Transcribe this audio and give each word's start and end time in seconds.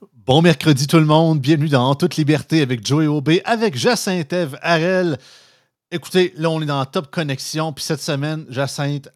Bon 0.00 0.42
mercredi 0.42 0.86
tout 0.86 0.98
le 0.98 1.06
monde, 1.06 1.40
bienvenue 1.40 1.68
dans 1.68 1.92
Toute 1.96 2.14
Liberté 2.14 2.62
avec 2.62 2.86
Joey 2.86 3.08
Aubé, 3.08 3.42
avec 3.44 3.76
Jacinthe 3.76 4.32
Eve 4.32 4.56
Harel. 4.62 5.18
Écoutez, 5.90 6.32
là 6.36 6.50
on 6.50 6.62
est 6.62 6.66
dans 6.66 6.84
Top 6.84 7.10
Connexion, 7.10 7.72
puis 7.72 7.82
cette 7.82 8.00
semaine, 8.00 8.46
Jacinthe 8.48 9.08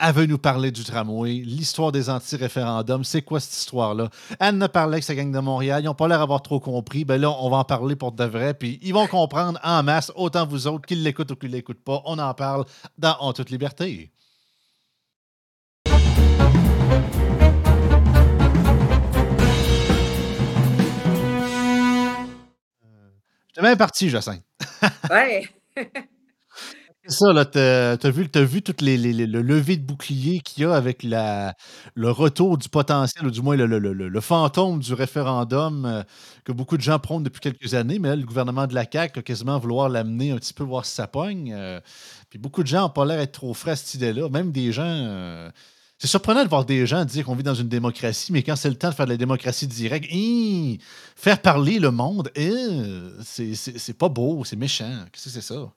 elle 0.00 0.14
veut 0.14 0.26
nous 0.26 0.38
parler 0.38 0.72
du 0.72 0.82
tramway, 0.82 1.42
l'histoire 1.44 1.92
des 1.92 2.10
anti-référendums, 2.10 3.04
c'est 3.04 3.22
quoi 3.22 3.38
cette 3.38 3.54
histoire-là? 3.54 4.10
Elle 4.40 4.58
ne 4.58 4.66
parlait 4.66 4.94
avec 4.94 5.04
sa 5.04 5.14
gang 5.14 5.30
de 5.30 5.38
Montréal, 5.38 5.82
ils 5.82 5.86
n'ont 5.86 5.94
pas 5.94 6.08
l'air 6.08 6.18
d'avoir 6.18 6.42
trop 6.42 6.58
compris, 6.58 7.04
ben 7.04 7.20
là 7.20 7.30
on 7.30 7.48
va 7.48 7.58
en 7.58 7.64
parler 7.64 7.94
pour 7.94 8.10
de 8.10 8.24
vrai, 8.24 8.52
puis 8.52 8.80
ils 8.82 8.92
vont 8.92 9.06
comprendre 9.06 9.60
en 9.62 9.84
masse, 9.84 10.10
autant 10.16 10.44
vous 10.44 10.66
autres 10.66 10.86
qu'ils 10.86 11.04
l'écoutent 11.04 11.30
ou 11.30 11.36
qu'ils 11.36 11.50
ne 11.50 11.56
l'écoutent 11.56 11.84
pas, 11.84 12.02
on 12.04 12.18
en 12.18 12.34
parle 12.34 12.64
dans 12.98 13.16
En 13.20 13.32
Toute 13.32 13.50
Liberté. 13.50 14.10
T'es 23.56 23.62
bien 23.62 23.74
parti, 23.74 24.10
Jacinthe. 24.10 24.42
ouais. 25.10 25.48
C'est 27.08 27.18
ça, 27.18 27.32
là, 27.32 27.46
t'as 27.46 27.92
as 27.92 28.10
vu, 28.10 28.28
as 28.34 28.42
vu 28.42 28.60
tout 28.60 28.74
les, 28.80 28.98
les, 28.98 29.26
le 29.26 29.40
lever 29.40 29.78
de 29.78 29.82
bouclier 29.86 30.40
qu'il 30.40 30.64
y 30.64 30.66
a 30.66 30.74
avec 30.74 31.02
la, 31.02 31.54
le 31.94 32.10
retour 32.10 32.58
du 32.58 32.68
potentiel, 32.68 33.24
ou 33.26 33.30
du 33.30 33.40
moins 33.40 33.56
le, 33.56 33.64
le, 33.64 33.78
le 33.78 34.20
fantôme 34.20 34.80
du 34.80 34.92
référendum 34.92 35.86
euh, 35.86 36.02
que 36.44 36.52
beaucoup 36.52 36.76
de 36.76 36.82
gens 36.82 36.98
prônent 36.98 37.22
depuis 37.22 37.40
quelques 37.40 37.72
années, 37.72 37.98
mais 37.98 38.08
là, 38.08 38.16
le 38.16 38.26
gouvernement 38.26 38.66
de 38.66 38.74
la 38.74 38.84
CAQ 38.90 39.20
a 39.20 39.22
quasiment 39.22 39.58
vouloir 39.58 39.88
l'amener 39.88 40.32
un 40.32 40.36
petit 40.36 40.52
peu 40.52 40.64
voir 40.64 40.84
si 40.84 40.94
ça 40.94 41.06
pogne. 41.06 41.54
Euh, 41.54 41.80
puis 42.28 42.38
beaucoup 42.38 42.62
de 42.62 42.68
gens 42.68 42.82
n'ont 42.82 42.90
pas 42.90 43.06
l'air 43.06 43.18
d'être 43.18 43.32
trop 43.32 43.54
frais 43.54 43.70
à 43.70 43.76
cette 43.76 43.94
idée-là. 43.94 44.28
Même 44.28 44.52
des 44.52 44.70
gens. 44.70 44.82
Euh, 44.84 45.48
c'est 45.98 46.08
surprenant 46.08 46.44
de 46.44 46.48
voir 46.48 46.64
des 46.64 46.86
gens 46.86 47.04
dire 47.04 47.24
qu'on 47.24 47.34
vit 47.34 47.42
dans 47.42 47.54
une 47.54 47.68
démocratie, 47.68 48.30
mais 48.32 48.42
quand 48.42 48.56
c'est 48.56 48.68
le 48.68 48.74
temps 48.74 48.90
de 48.90 48.94
faire 48.94 49.06
de 49.06 49.12
la 49.12 49.16
démocratie 49.16 49.66
directe, 49.66 50.06
faire 51.16 51.40
parler 51.40 51.78
le 51.78 51.90
monde, 51.90 52.30
hein, 52.36 53.10
c'est 53.22 53.96
pas 53.96 54.10
beau, 54.10 54.44
c'est 54.44 54.56
méchant. 54.56 55.04
Qu'est-ce 55.12 55.24
que 55.24 55.30
c'est 55.30 55.40
ça? 55.40 55.72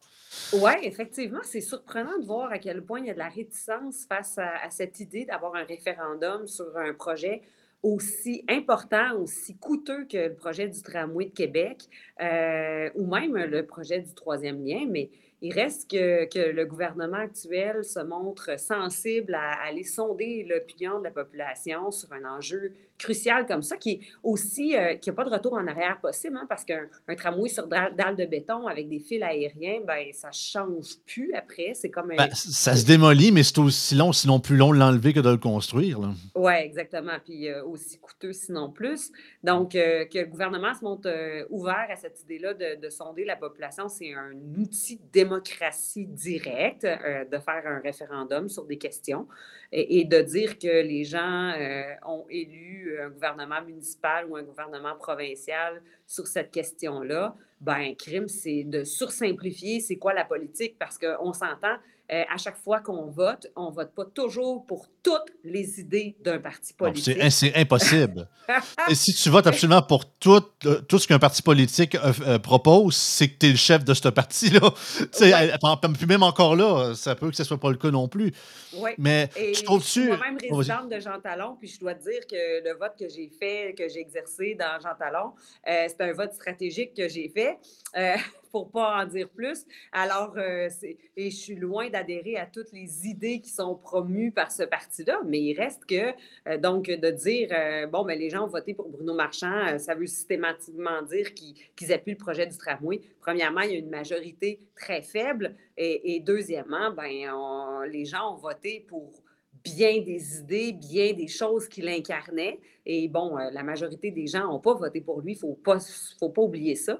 Oui, 0.53 0.71
effectivement, 0.83 1.39
c'est 1.43 1.61
surprenant 1.61 2.17
de 2.19 2.25
voir 2.25 2.51
à 2.51 2.59
quel 2.59 2.83
point 2.83 2.99
il 2.99 3.07
y 3.07 3.09
a 3.09 3.13
de 3.13 3.19
la 3.19 3.29
réticence 3.29 4.05
face 4.07 4.37
à, 4.37 4.69
cette 4.69 4.99
idée 4.99 5.25
d'avoir 5.25 5.55
un 5.55 5.63
référendum 5.63 6.47
sur 6.47 6.77
un 6.77 6.93
projet 6.93 7.41
aussi 7.81 8.43
important, 8.49 9.15
aussi 9.15 9.55
coûteux 9.57 10.05
que 10.05 10.17
le 10.17 10.35
projet 10.35 10.67
du 10.67 10.81
tramway 10.81 11.25
de 11.25 11.31
Québec 11.31 11.83
euh, 12.21 12.89
ou 12.95 13.07
même 13.07 13.35
le 13.37 13.65
projet 13.65 14.01
du 14.01 14.13
troisième 14.13 14.65
lien. 14.65 14.85
Mais 14.89 15.09
il 15.41 15.53
reste 15.53 15.89
que, 15.89 16.51
le 16.51 16.65
gouvernement 16.65 17.17
actuel 17.17 17.83
se 17.83 17.99
montre 17.99 18.59
sensible 18.59 19.33
à, 19.35 19.53
aller 19.63 19.83
sonder 19.83 20.43
l'opinion 20.43 20.99
de 20.99 21.05
la 21.05 21.11
population 21.11 21.91
sur 21.91 22.11
un 22.11 22.25
enjeu 22.25 22.73
crucial 22.99 23.47
comme 23.47 23.63
ça, 23.63 23.77
qui 23.77 23.91
est 23.91 23.99
aussi, 24.21 24.75
euh, 24.75 24.95
qui 24.95 25.09
n'a 25.09 25.15
pas 25.15 25.23
de 25.23 25.31
retour 25.31 25.53
en 25.53 25.65
arrière 25.65 25.99
possible, 25.99 26.37
hein, 26.37 26.45
parce 26.47 26.63
qu'un 26.63 26.87
tramway 27.17 27.49
sur 27.49 27.67
dalle 27.67 28.15
de 28.15 28.25
béton 28.25 28.67
avec 28.67 28.87
des 28.87 28.99
fils 28.99 29.23
aériens, 29.23 29.81
ben, 29.87 30.05
ça 30.13 30.27
ne 30.27 30.33
change 30.33 30.97
plus 31.07 31.33
après. 31.33 31.71
C'est 31.73 31.89
comme 31.89 32.09
ben, 32.09 32.29
ça 32.33 32.75
se 32.75 32.85
démolit, 32.85 33.31
mais 33.31 33.43
c'est 33.43 33.57
aussi 33.57 33.95
long, 33.95 34.13
sinon 34.13 34.39
plus 34.39 34.57
long 34.57 34.73
de 34.73 34.77
l'enlever 34.77 35.13
que 35.13 35.19
de 35.19 35.29
le 35.29 35.37
construire. 35.37 35.99
Oui, 36.35 36.53
exactement. 36.53 37.17
Puis 37.23 37.47
euh, 37.47 37.63
aussi 37.63 37.97
coûteux, 37.97 38.33
sinon 38.33 38.69
plus. 38.69 39.11
Donc, 39.43 39.73
euh, 39.73 40.05
que 40.05 40.19
le 40.19 40.25
gouvernement 40.25 40.73
se 40.73 40.83
montre 40.83 41.09
ouvert 41.49 41.87
à 41.89 41.95
cette 41.95 42.21
idée-là 42.21 42.53
de, 42.53 42.79
de, 42.79 42.89
sonder 42.89 43.25
la 43.25 43.35
population, 43.35 43.87
c'est 43.87 44.13
un 44.13 44.33
outil 44.57 44.99
démocratique 45.11 45.39
démocratie 45.39 46.05
directe, 46.05 46.85
euh, 46.85 47.25
de 47.25 47.37
faire 47.37 47.63
un 47.65 47.79
référendum 47.79 48.49
sur 48.49 48.65
des 48.65 48.77
questions 48.77 49.27
et, 49.71 50.03
de 50.05 50.21
dire 50.21 50.57
que 50.57 50.81
les 50.81 51.03
gens 51.03 51.51
euh, 51.51 51.93
ont 52.05 52.25
élu 52.29 52.88
un 52.97 53.09
gouvernement 53.09 53.61
municipal 53.61 54.25
ou 54.27 54.35
un 54.35 54.43
gouvernement 54.43 54.95
provincial 54.95 55.81
sur 56.05 56.27
cette 56.27 56.51
question-là, 56.51 57.35
ben, 57.61 57.95
crime, 57.95 58.27
c'est 58.27 58.63
de 58.63 58.83
sursimplifier 58.83 59.79
c'est 59.79 59.97
quoi 59.97 60.13
la 60.13 60.25
politique 60.25 60.77
parce 60.79 60.97
qu'on 60.97 61.33
s'entend, 61.33 61.77
euh, 62.11 62.23
à 62.27 62.37
chaque 62.37 62.57
fois 62.57 62.79
qu'on 62.79 63.05
vote, 63.05 63.45
on 63.55 63.69
ne 63.69 63.75
vote 63.75 63.93
pas 63.93 64.05
toujours 64.05 64.65
pour 64.65 64.87
toutes 65.03 65.31
les 65.43 65.79
idées 65.79 66.15
d'un 66.23 66.39
parti 66.39 66.73
politique. 66.73 67.19
C'est 67.29 67.55
impossible. 67.55 68.27
Et 68.89 68.95
si 68.95 69.13
tu 69.13 69.29
votes 69.29 69.45
absolument 69.45 69.83
pour 69.83 70.05
tout, 70.17 70.43
euh, 70.65 70.81
tout 70.81 70.97
ce 70.97 71.07
qu'un 71.07 71.19
parti 71.19 71.43
politique 71.43 71.95
euh, 71.95 72.39
propose, 72.39 72.95
c'est 72.95 73.27
que 73.27 73.37
tu 73.37 73.45
es 73.45 73.49
le 73.51 73.57
chef 73.57 73.85
de 73.85 73.93
ce 73.93 74.09
parti-là. 74.09 74.73
Puis 75.99 76.05
même 76.07 76.23
encore 76.23 76.55
là, 76.55 76.95
ça 76.95 77.13
peut 77.13 77.29
que 77.29 77.35
ce 77.35 77.43
ne 77.43 77.47
soit 77.47 77.59
pas 77.59 77.69
le 77.69 77.77
cas 77.77 77.91
non 77.91 78.07
plus. 78.07 78.33
Oui. 78.73 78.91
Mais 78.97 79.29
je 79.35 79.61
trouve 79.61 79.83
Je 79.83 79.87
suis 79.87 80.07
moi-même 80.07 80.37
résidente 80.51 80.89
de 80.89 80.99
Jean 80.99 81.19
Talon, 81.21 81.57
puis 81.59 81.69
je 81.69 81.79
dois 81.79 81.93
te 81.93 82.03
dire 82.03 82.25
que 82.27 82.63
le 82.63 82.75
vote 82.75 82.93
que 82.99 83.07
j'ai 83.07 83.29
fait, 83.39 83.75
que 83.77 83.87
j'ai 83.87 83.99
exercé 83.99 84.55
dans 84.55 84.79
Jean 84.81 84.95
Talon, 84.97 85.33
c'est 85.65 86.01
un 86.01 86.13
vote 86.13 86.33
stratégique 86.33 86.95
que 86.95 87.07
j'ai 87.07 87.29
fait. 87.29 87.59
pour 88.51 88.71
pas 88.71 89.01
en 89.01 89.05
dire 89.05 89.29
plus. 89.29 89.65
Alors, 89.91 90.33
euh, 90.37 90.69
et 91.15 91.29
je 91.29 91.35
suis 91.35 91.55
loin 91.55 91.89
d'adhérer 91.89 92.37
à 92.37 92.45
toutes 92.45 92.71
les 92.71 93.07
idées 93.07 93.39
qui 93.39 93.49
sont 93.49 93.75
promues 93.75 94.31
par 94.31 94.51
ce 94.51 94.63
parti-là, 94.63 95.21
mais 95.25 95.39
il 95.39 95.53
reste 95.55 95.85
que, 95.85 96.13
euh, 96.47 96.57
donc, 96.57 96.85
de 96.85 97.11
dire, 97.11 97.49
euh, 97.51 97.87
bon, 97.87 98.03
mais 98.03 98.15
ben, 98.15 98.21
les 98.21 98.29
gens 98.29 98.45
ont 98.45 98.49
voté 98.49 98.73
pour 98.73 98.89
Bruno 98.89 99.13
Marchand, 99.13 99.77
ça 99.77 99.95
veut 99.95 100.07
systématiquement 100.07 101.01
dire 101.03 101.33
qu'ils 101.33 101.93
appuient 101.93 102.11
le 102.11 102.17
projet 102.17 102.47
du 102.47 102.57
tramway. 102.57 103.01
Premièrement, 103.21 103.61
il 103.61 103.71
y 103.71 103.75
a 103.75 103.79
une 103.79 103.89
majorité 103.89 104.59
très 104.75 105.01
faible, 105.01 105.55
et, 105.77 106.21
deuxièmement, 106.25 106.91
ben, 106.91 107.87
les 107.89 108.05
gens 108.05 108.33
ont 108.33 108.37
voté 108.37 108.85
pour 108.87 109.23
bien 109.63 110.01
des 110.01 110.39
idées, 110.39 110.73
bien 110.73 111.13
des 111.13 111.27
choses 111.27 111.69
qu'il 111.69 111.87
incarnait. 111.87 112.59
Et 112.85 113.07
bon, 113.07 113.37
la 113.37 113.63
majorité 113.63 114.11
des 114.11 114.27
gens 114.27 114.47
n'ont 114.47 114.59
pas 114.59 114.73
voté 114.73 114.99
pour 114.99 115.21
lui, 115.21 115.33
il 115.33 115.35
ne 115.35 115.39
faut 115.39 115.59
pas, 115.63 115.77
faut 116.19 116.29
pas 116.29 116.41
oublier 116.41 116.75
ça. 116.75 116.99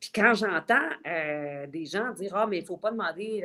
Puis 0.00 0.10
quand 0.14 0.34
j'entends 0.34 0.88
euh, 1.06 1.66
des 1.68 1.86
gens 1.86 2.12
dire 2.12 2.32
Ah, 2.34 2.46
mais 2.46 2.58
il 2.58 2.62
ne 2.62 2.66
faut 2.66 2.76
pas 2.76 2.90
demander 2.90 3.42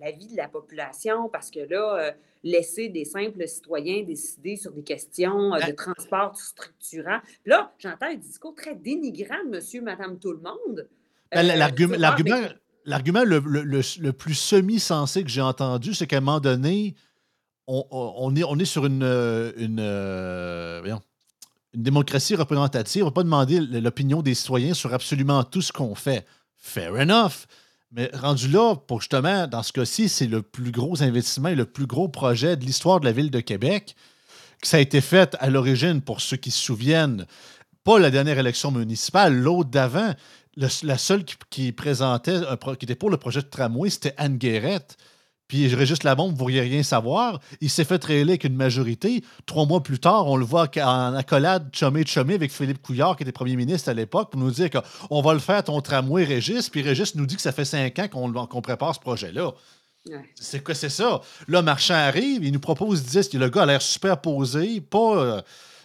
l'avis 0.00 0.28
de 0.28 0.36
la 0.36 0.48
population 0.48 1.28
parce 1.28 1.50
que 1.50 1.60
là, 1.60 1.98
euh, 1.98 2.12
laisser 2.44 2.88
des 2.88 3.04
simples 3.04 3.46
citoyens 3.48 4.02
décider 4.04 4.56
sur 4.56 4.72
des 4.72 4.84
questions 4.84 5.54
euh, 5.54 5.60
de 5.60 5.72
transport 5.72 6.36
structurant. 6.36 7.18
Puis 7.42 7.50
là, 7.50 7.72
j'entends 7.78 8.06
un 8.06 8.14
discours 8.14 8.54
très 8.54 8.76
dénigrant 8.76 9.44
de 9.44 9.50
monsieur, 9.50 9.82
madame, 9.82 10.18
tout 10.18 10.32
le 10.32 10.38
monde. 10.40 10.88
Ben, 11.32 11.42
l'argument. 11.46 11.96
L'argument 12.86 13.22
le, 13.24 14.10
plus 14.12 14.34
semi-sensé 14.34 15.22
que 15.22 15.28
j'ai 15.28 15.42
entendu, 15.42 15.92
c'est 15.92 16.06
qu'à 16.06 16.16
un 16.16 16.20
moment 16.20 16.40
donné, 16.40 16.94
on, 17.66 18.34
est, 18.34 18.42
on 18.42 18.58
est 18.58 18.64
sur 18.64 18.86
une, 18.86 19.02
une, 19.02 19.80
une 21.74 21.82
démocratie 21.82 22.34
représentative, 22.34 23.02
on 23.02 23.06
ne 23.06 23.10
va 23.10 23.14
pas 23.14 23.22
demander 23.22 23.60
l'opinion 23.60 24.22
des 24.22 24.34
citoyens 24.34 24.74
sur 24.74 24.92
absolument 24.92 25.44
tout 25.44 25.62
ce 25.62 25.72
qu'on 25.72 25.94
fait. 25.94 26.26
Fair 26.56 26.92
enough. 26.94 27.46
Mais 27.92 28.10
rendu 28.14 28.48
là, 28.48 28.76
pour 28.76 29.00
justement, 29.00 29.46
dans 29.46 29.62
ce 29.62 29.72
cas-ci, 29.72 30.08
c'est 30.08 30.26
le 30.26 30.42
plus 30.42 30.70
gros 30.70 31.02
investissement 31.02 31.48
et 31.48 31.54
le 31.54 31.66
plus 31.66 31.86
gros 31.86 32.08
projet 32.08 32.56
de 32.56 32.64
l'histoire 32.64 33.00
de 33.00 33.04
la 33.04 33.12
ville 33.12 33.30
de 33.30 33.40
Québec. 33.40 33.96
Que 34.60 34.68
ça 34.68 34.76
a 34.76 34.80
été 34.80 35.00
fait 35.00 35.36
à 35.40 35.50
l'origine, 35.50 36.00
pour 36.00 36.20
ceux 36.20 36.36
qui 36.36 36.50
se 36.50 36.62
souviennent, 36.62 37.26
pas 37.82 37.98
la 37.98 38.10
dernière 38.10 38.38
élection 38.38 38.70
municipale, 38.70 39.34
l'autre 39.34 39.70
d'avant. 39.70 40.14
La 40.56 40.98
seule 40.98 41.24
qui, 41.48 41.72
présentait, 41.72 42.40
qui 42.78 42.84
était 42.84 42.94
pour 42.94 43.10
le 43.10 43.16
projet 43.16 43.40
de 43.40 43.46
tramway, 43.46 43.88
c'était 43.88 44.14
Anne 44.18 44.36
Guérette. 44.36 44.96
Puis 45.50 45.66
Régis 45.74 46.04
Labombe, 46.04 46.28
vous 46.28 46.34
ne 46.34 46.38
pourriez 46.38 46.60
rien 46.60 46.84
savoir. 46.84 47.40
Il 47.60 47.70
s'est 47.70 47.82
fait 47.82 48.02
réélire 48.04 48.34
avec 48.34 48.44
une 48.44 48.54
majorité. 48.54 49.24
Trois 49.46 49.66
mois 49.66 49.82
plus 49.82 49.98
tard, 49.98 50.28
on 50.28 50.36
le 50.36 50.44
voit 50.44 50.68
en 50.76 51.14
accolade 51.16 51.70
chumé 51.72 52.06
chumé 52.06 52.34
avec 52.34 52.52
Philippe 52.52 52.80
Couillard, 52.80 53.16
qui 53.16 53.24
était 53.24 53.32
premier 53.32 53.56
ministre 53.56 53.88
à 53.88 53.94
l'époque, 53.94 54.30
pour 54.30 54.40
nous 54.40 54.52
dire 54.52 54.70
qu'on 54.70 55.20
va 55.20 55.32
le 55.32 55.40
faire 55.40 55.64
ton 55.64 55.80
tramway 55.80 56.22
Régis. 56.22 56.70
Puis 56.70 56.82
Régis 56.82 57.16
nous 57.16 57.26
dit 57.26 57.34
que 57.34 57.42
ça 57.42 57.50
fait 57.50 57.64
cinq 57.64 57.98
ans 57.98 58.06
qu'on 58.46 58.62
prépare 58.62 58.94
ce 58.94 59.00
projet-là. 59.00 59.52
C'est 60.36 60.62
quoi, 60.62 60.76
c'est 60.76 60.88
ça? 60.88 61.20
Là, 61.48 61.62
Marchand 61.62 61.94
arrive, 61.94 62.44
il 62.44 62.52
nous 62.52 62.60
propose 62.60 63.02
10. 63.02 63.34
Le 63.34 63.48
gars 63.48 63.62
a 63.62 63.66
l'air 63.66 63.82
super 63.82 64.20
posé, 64.20 64.80
pas. 64.80 65.16
Euh, 65.16 65.42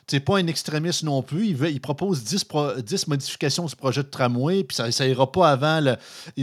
c'est 0.08 0.20
pas 0.20 0.38
un 0.38 0.48
extrémiste 0.48 1.04
non 1.04 1.22
plus. 1.22 1.48
Il, 1.48 1.56
veut, 1.56 1.72
il 1.72 1.82
propose 1.82 2.24
10, 2.24 2.46
10 2.84 3.08
modifications 3.08 3.66
du 3.66 3.76
projet 3.76 4.04
de 4.04 4.10
tramway, 4.10 4.64
puis 4.64 4.76
ça, 4.76 4.92
ça 4.92 5.08
ira 5.08 5.32
pas 5.32 5.50
avant, 5.50 5.80
le, 5.82 5.96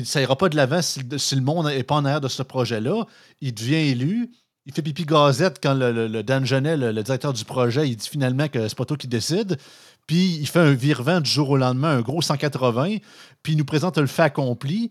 ça 0.04 0.20
ira 0.20 0.37
pas 0.37 0.48
de 0.48 0.56
l'avant 0.56 0.82
si, 0.82 1.00
le 1.00 1.40
monde 1.40 1.66
n'est 1.66 1.82
pas 1.82 1.96
en 1.96 2.04
arrière 2.04 2.20
de 2.20 2.28
ce 2.28 2.42
projet-là. 2.42 3.06
Il 3.40 3.54
devient 3.54 3.90
élu. 3.90 4.31
Il 4.64 4.72
fait 4.72 4.82
pipi 4.82 5.04
gazette 5.04 5.58
quand 5.60 5.75
le, 5.75 6.22
Dan 6.22 6.46
Genet, 6.46 6.76
le, 6.76 7.02
directeur 7.02 7.32
du 7.32 7.44
projet, 7.44 7.88
il 7.88 7.96
dit 7.96 8.08
finalement 8.08 8.46
que 8.48 8.69
c'est 8.69 8.78
pas 8.78 8.84
toi 8.84 8.96
qui 8.96 9.08
décide. 9.08 9.58
Puis 10.06 10.37
il 10.40 10.46
fait 10.46 10.60
un 10.60 10.72
virement 10.72 11.20
du 11.20 11.31
jour 11.31 11.50
au 11.50 11.56
lendemain, 11.56 11.96
un 11.96 12.00
gros 12.00 12.22
180, 12.22 12.98
puis 13.42 13.52
il 13.52 13.56
nous 13.56 13.64
présente 13.64 13.98
le 13.98 14.06
fait 14.06 14.22
accompli. 14.22 14.90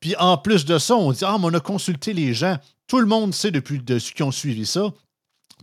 Puis 0.00 0.14
en 0.16 0.38
plus 0.38 0.64
de 0.64 0.78
ça, 0.78 0.94
on 0.94 1.12
dit 1.12 1.24
Ah, 1.24 1.36
mais 1.38 1.46
on 1.46 1.54
a 1.54 1.60
consulté 1.60 2.12
les 2.12 2.34
gens. 2.34 2.56
Tout 2.86 3.00
le 3.00 3.06
monde 3.06 3.34
sait 3.34 3.50
depuis 3.50 3.80
de 3.80 3.98
ceux 3.98 4.12
qui 4.12 4.22
ont 4.22 4.32
suivi 4.32 4.66
ça 4.66 4.92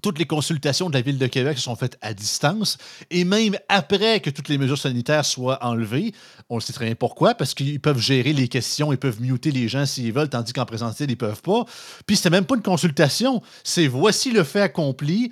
toutes 0.02 0.20
les 0.20 0.26
consultations 0.26 0.90
de 0.90 0.94
la 0.94 1.02
Ville 1.02 1.18
de 1.18 1.28
Québec 1.28 1.58
sont 1.58 1.76
faites 1.76 1.98
à 2.02 2.14
distance. 2.14 2.78
Et 3.10 3.24
même 3.24 3.58
après 3.70 4.20
que 4.20 4.30
toutes 4.30 4.50
les 4.50 4.58
mesures 4.58 4.78
sanitaires 4.78 5.26
soient 5.26 5.64
enlevées, 5.64 6.14
on 6.50 6.56
le 6.56 6.62
sait 6.62 6.74
très 6.74 6.86
bien 6.86 6.96
pourquoi, 6.96 7.36
parce 7.36 7.54
qu'ils 7.54 7.80
peuvent 7.80 8.00
gérer 8.00 8.34
les 8.34 8.48
questions, 8.48 8.92
ils 8.92 8.98
peuvent 8.98 9.22
muter 9.22 9.52
les 9.52 9.68
gens 9.68 9.86
s'ils 9.86 10.14
veulent, 10.14 10.30
tandis 10.30 10.54
qu'en 10.54 10.66
présentiel, 10.66 11.10
ils 11.10 11.14
ne 11.14 11.18
peuvent 11.18 11.42
pas. 11.42 11.66
Puis 12.06 12.18
c'était 12.18 12.30
même 12.30 12.46
pas 12.46 12.56
une 12.56 12.62
consultation, 12.62 13.42
c'est 13.64 13.88
voici 13.88 14.32
le 14.32 14.44
fait 14.44 14.62
accompli. 14.62 15.32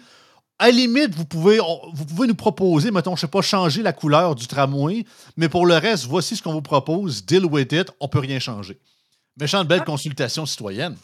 à 0.59 0.71
limite, 0.71 1.13
vous 1.15 1.25
pouvez, 1.25 1.59
vous 1.93 2.05
pouvez 2.05 2.27
nous 2.27 2.35
proposer, 2.35 2.91
mettons, 2.91 3.15
je 3.15 3.21
sais 3.21 3.27
pas, 3.27 3.41
changer 3.41 3.81
la 3.81 3.93
couleur 3.93 4.35
du 4.35 4.47
tramway, 4.47 5.05
mais 5.37 5.49
pour 5.49 5.65
le 5.65 5.75
reste, 5.75 6.05
voici 6.05 6.35
ce 6.35 6.43
qu'on 6.43 6.53
vous 6.53 6.61
propose, 6.61 7.25
deal 7.25 7.45
with 7.45 7.71
it, 7.73 7.91
on 7.99 8.07
peut 8.07 8.19
rien 8.19 8.39
changer. 8.39 8.79
Méchante 9.37 9.67
belle 9.67 9.81
ah. 9.81 9.85
consultation 9.85 10.45
citoyenne. 10.45 10.95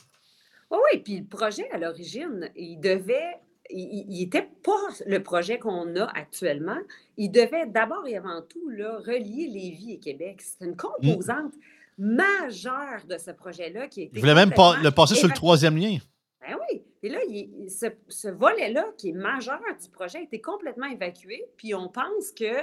Oui, 0.69 0.77
oui, 0.91 0.99
puis 0.99 1.19
le 1.19 1.25
projet, 1.25 1.69
à 1.71 1.77
l'origine, 1.77 2.49
il 2.55 2.79
devait 2.79 3.41
il 3.73 4.19
n'était 4.19 4.49
pas 4.63 4.87
le 5.05 5.21
projet 5.21 5.59
qu'on 5.59 5.95
a 5.95 6.05
actuellement. 6.05 6.77
Il 7.17 7.31
devait 7.31 7.65
d'abord 7.67 8.07
et 8.07 8.17
avant 8.17 8.41
tout 8.41 8.69
là, 8.69 8.97
relier 8.99 9.47
Lévis 9.47 9.93
et 9.93 9.99
Québec. 9.99 10.41
C'est 10.41 10.65
une 10.65 10.75
composante 10.75 11.53
majeure 11.97 13.05
de 13.07 13.17
ce 13.17 13.31
projet-là 13.31 13.87
qui 13.87 14.03
était. 14.03 14.15
Vous 14.15 14.21
voulez 14.21 14.33
même 14.33 14.53
pas 14.53 14.77
le 14.81 14.91
passer 14.91 15.15
sur 15.15 15.27
le 15.27 15.33
troisième 15.33 15.77
lien. 15.77 15.97
Ben 16.41 16.57
oui. 16.69 16.81
Et 17.03 17.09
là, 17.09 17.19
ce, 18.07 18.27
volet-là, 18.29 18.85
qui 18.97 19.09
est 19.09 19.13
majeur 19.13 19.59
du 19.81 19.89
projet, 19.89 20.19
a 20.19 20.21
été 20.21 20.39
complètement 20.39 20.87
évacué. 20.87 21.45
Puis 21.57 21.73
on 21.73 21.87
pense 21.87 22.31
que 22.31 22.53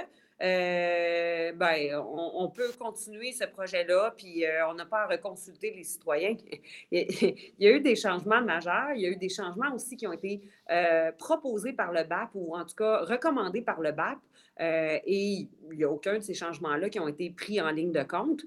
euh, 0.41 1.51
ben, 1.53 1.95
on, 1.97 2.47
peut 2.49 2.71
continuer 2.79 3.33
ce 3.33 3.43
projet-là, 3.45 4.13
puis 4.15 4.45
euh, 4.45 4.67
on 4.69 4.73
n'a 4.73 4.85
pas 4.85 5.03
à 5.03 5.07
reconsulter 5.07 5.71
les 5.71 5.83
citoyens. 5.83 6.35
Il 6.91 7.35
y 7.59 7.67
a 7.67 7.71
eu 7.71 7.81
des 7.81 7.95
changements 7.95 8.41
majeurs. 8.41 8.91
Il 8.95 9.01
y 9.01 9.05
a 9.05 9.09
eu 9.09 9.17
des 9.17 9.29
changements 9.29 9.73
aussi 9.73 9.97
qui 9.97 10.07
ont 10.07 10.13
été 10.13 10.41
euh, 10.71 11.11
proposés 11.17 11.73
par 11.73 11.91
le 11.91 12.03
BAP 12.03 12.29
ou 12.35 12.55
en 12.55 12.63
tout 12.63 12.75
cas 12.75 12.99
recommandés 12.99 13.61
par 13.61 13.81
le 13.81 13.91
BAP. 13.91 14.19
et 14.59 15.47
il 15.71 15.77
n'y 15.77 15.83
a 15.83 15.89
aucun 15.89 16.17
de 16.17 16.23
ces 16.23 16.33
changements-là 16.33 16.89
qui 16.89 16.99
ont 16.99 17.07
été 17.07 17.29
pris 17.29 17.59
en 17.61 17.71
ligne 17.71 17.91
de 17.91 18.03
compte. 18.03 18.45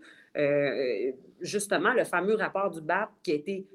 justement, 1.41 1.93
le 1.93 2.05
fameux 2.05 2.35
rapport 2.35 2.71
du 2.71 2.81
BAP 2.81 3.11
qui 3.23 3.33
a 3.33 3.35
été 3.35 3.67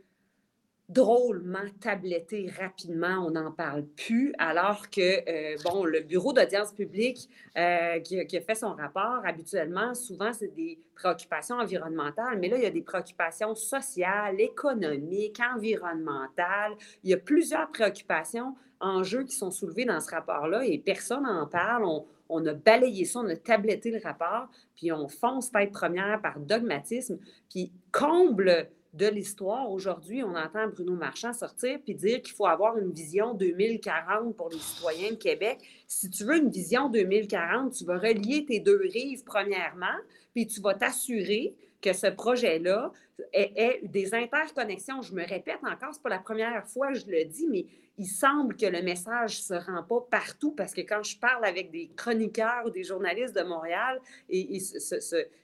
drôlement 0.89 1.65
tabletté 1.81 2.49
rapidement, 2.57 3.25
on 3.27 3.31
n'en 3.31 3.51
parle 3.51 3.85
plus, 3.85 4.33
alors 4.37 4.89
que, 4.89 5.01
euh, 5.01 5.57
bon, 5.65 5.83
le 5.83 5.99
bureau 5.99 6.31
d'audience 6.31 6.71
publique 6.71 7.29
euh, 7.57 7.99
qui, 7.99 8.17
a 8.19 8.41
fait 8.41 8.55
son 8.55 8.73
rapport, 8.73 9.21
habituellement, 9.25 9.93
souvent, 9.93 10.31
c'est 10.31 10.53
des 10.55 10.79
préoccupations 10.95 11.57
environnementales, 11.57 12.39
mais 12.39 12.47
là, 12.47 12.55
il 12.57 12.63
y 12.63 12.67
a 12.67 12.71
des 12.71 12.81
préoccupations 12.81 13.53
sociales, 13.53 14.39
économiques, 14.39 15.41
environnementales. 15.53 16.73
Il 17.03 17.09
y 17.09 17.13
a 17.13 17.17
plusieurs 17.17 17.69
préoccupations 17.69 18.55
en 18.79 19.03
jeu 19.03 19.23
qui 19.23 19.35
sont 19.35 19.51
soulevées 19.51 19.85
dans 19.85 19.99
ce 19.99 20.11
rapport-là 20.11 20.63
et 20.65 20.77
personne 20.77 21.23
n'en 21.23 21.47
parle. 21.47 21.83
On, 21.83 22.05
on 22.29 22.45
a 22.45 22.53
balayé 22.53 23.05
ça, 23.05 23.19
on 23.19 23.29
a 23.29 23.35
tabletté 23.35 23.91
le 23.91 23.99
rapport, 24.01 24.47
puis 24.75 24.91
on 24.91 25.07
fonce 25.07 25.51
tête 25.51 25.71
première 25.71 26.21
par 26.21 26.39
dogmatisme, 26.39 27.19
puis 27.49 27.71
comble 27.91 28.69
de 28.93 29.07
l'histoire. 29.07 29.69
Aujourd'hui, 29.71 30.23
on 30.23 30.35
entend 30.35 30.67
Bruno 30.67 30.93
Marchand 30.93 31.33
sortir 31.33 31.79
puis 31.83 31.95
dire 31.95 32.21
qu'il 32.21 32.33
faut 32.33 32.45
avoir 32.45 32.77
une 32.77 32.91
vision 32.91 33.33
2040 33.33 34.35
pour 34.35 34.49
les 34.49 34.57
citoyens 34.57 35.11
de 35.11 35.15
Québec. 35.15 35.59
Si 35.87 36.09
tu 36.09 36.23
veux 36.23 36.37
une 36.37 36.49
vision 36.49 36.89
2040, 36.89 37.73
tu 37.73 37.85
vas 37.85 37.97
relier 37.97 38.45
tes 38.45 38.59
deux 38.59 38.81
rives 38.81 39.23
premièrement, 39.23 39.85
puis 40.33 40.47
tu 40.47 40.61
vas 40.61 40.73
t'assurer 40.73 41.55
que 41.81 41.93
ce 41.93 42.07
projet-là 42.07 42.91
ait, 43.33 43.81
des 43.83 44.13
interconnexions. 44.13 45.01
Je 45.01 45.13
me 45.13 45.25
répète 45.25 45.59
encore, 45.63 45.93
c'est 45.93 46.01
pas 46.01 46.09
la 46.09 46.19
première 46.19 46.65
fois 46.67 46.91
que 46.91 46.99
je 46.99 47.07
le 47.07 47.25
dis, 47.25 47.47
mais 47.47 47.65
il 47.99 48.05
semble 48.05 48.55
que 48.55 48.65
le 48.65 48.83
message 48.83 49.41
se 49.41 49.55
rend 49.55 49.81
pas 49.81 50.01
partout 50.11 50.51
parce 50.51 50.73
que 50.73 50.81
quand 50.81 51.01
je 51.01 51.17
parle 51.17 51.43
avec 51.43 51.71
des 51.71 51.89
chroniqueurs 51.95 52.65
ou 52.65 52.69
des 52.69 52.83
journalistes 52.83 53.35
de 53.35 53.41
Montréal, 53.41 53.99
et, 54.29 54.59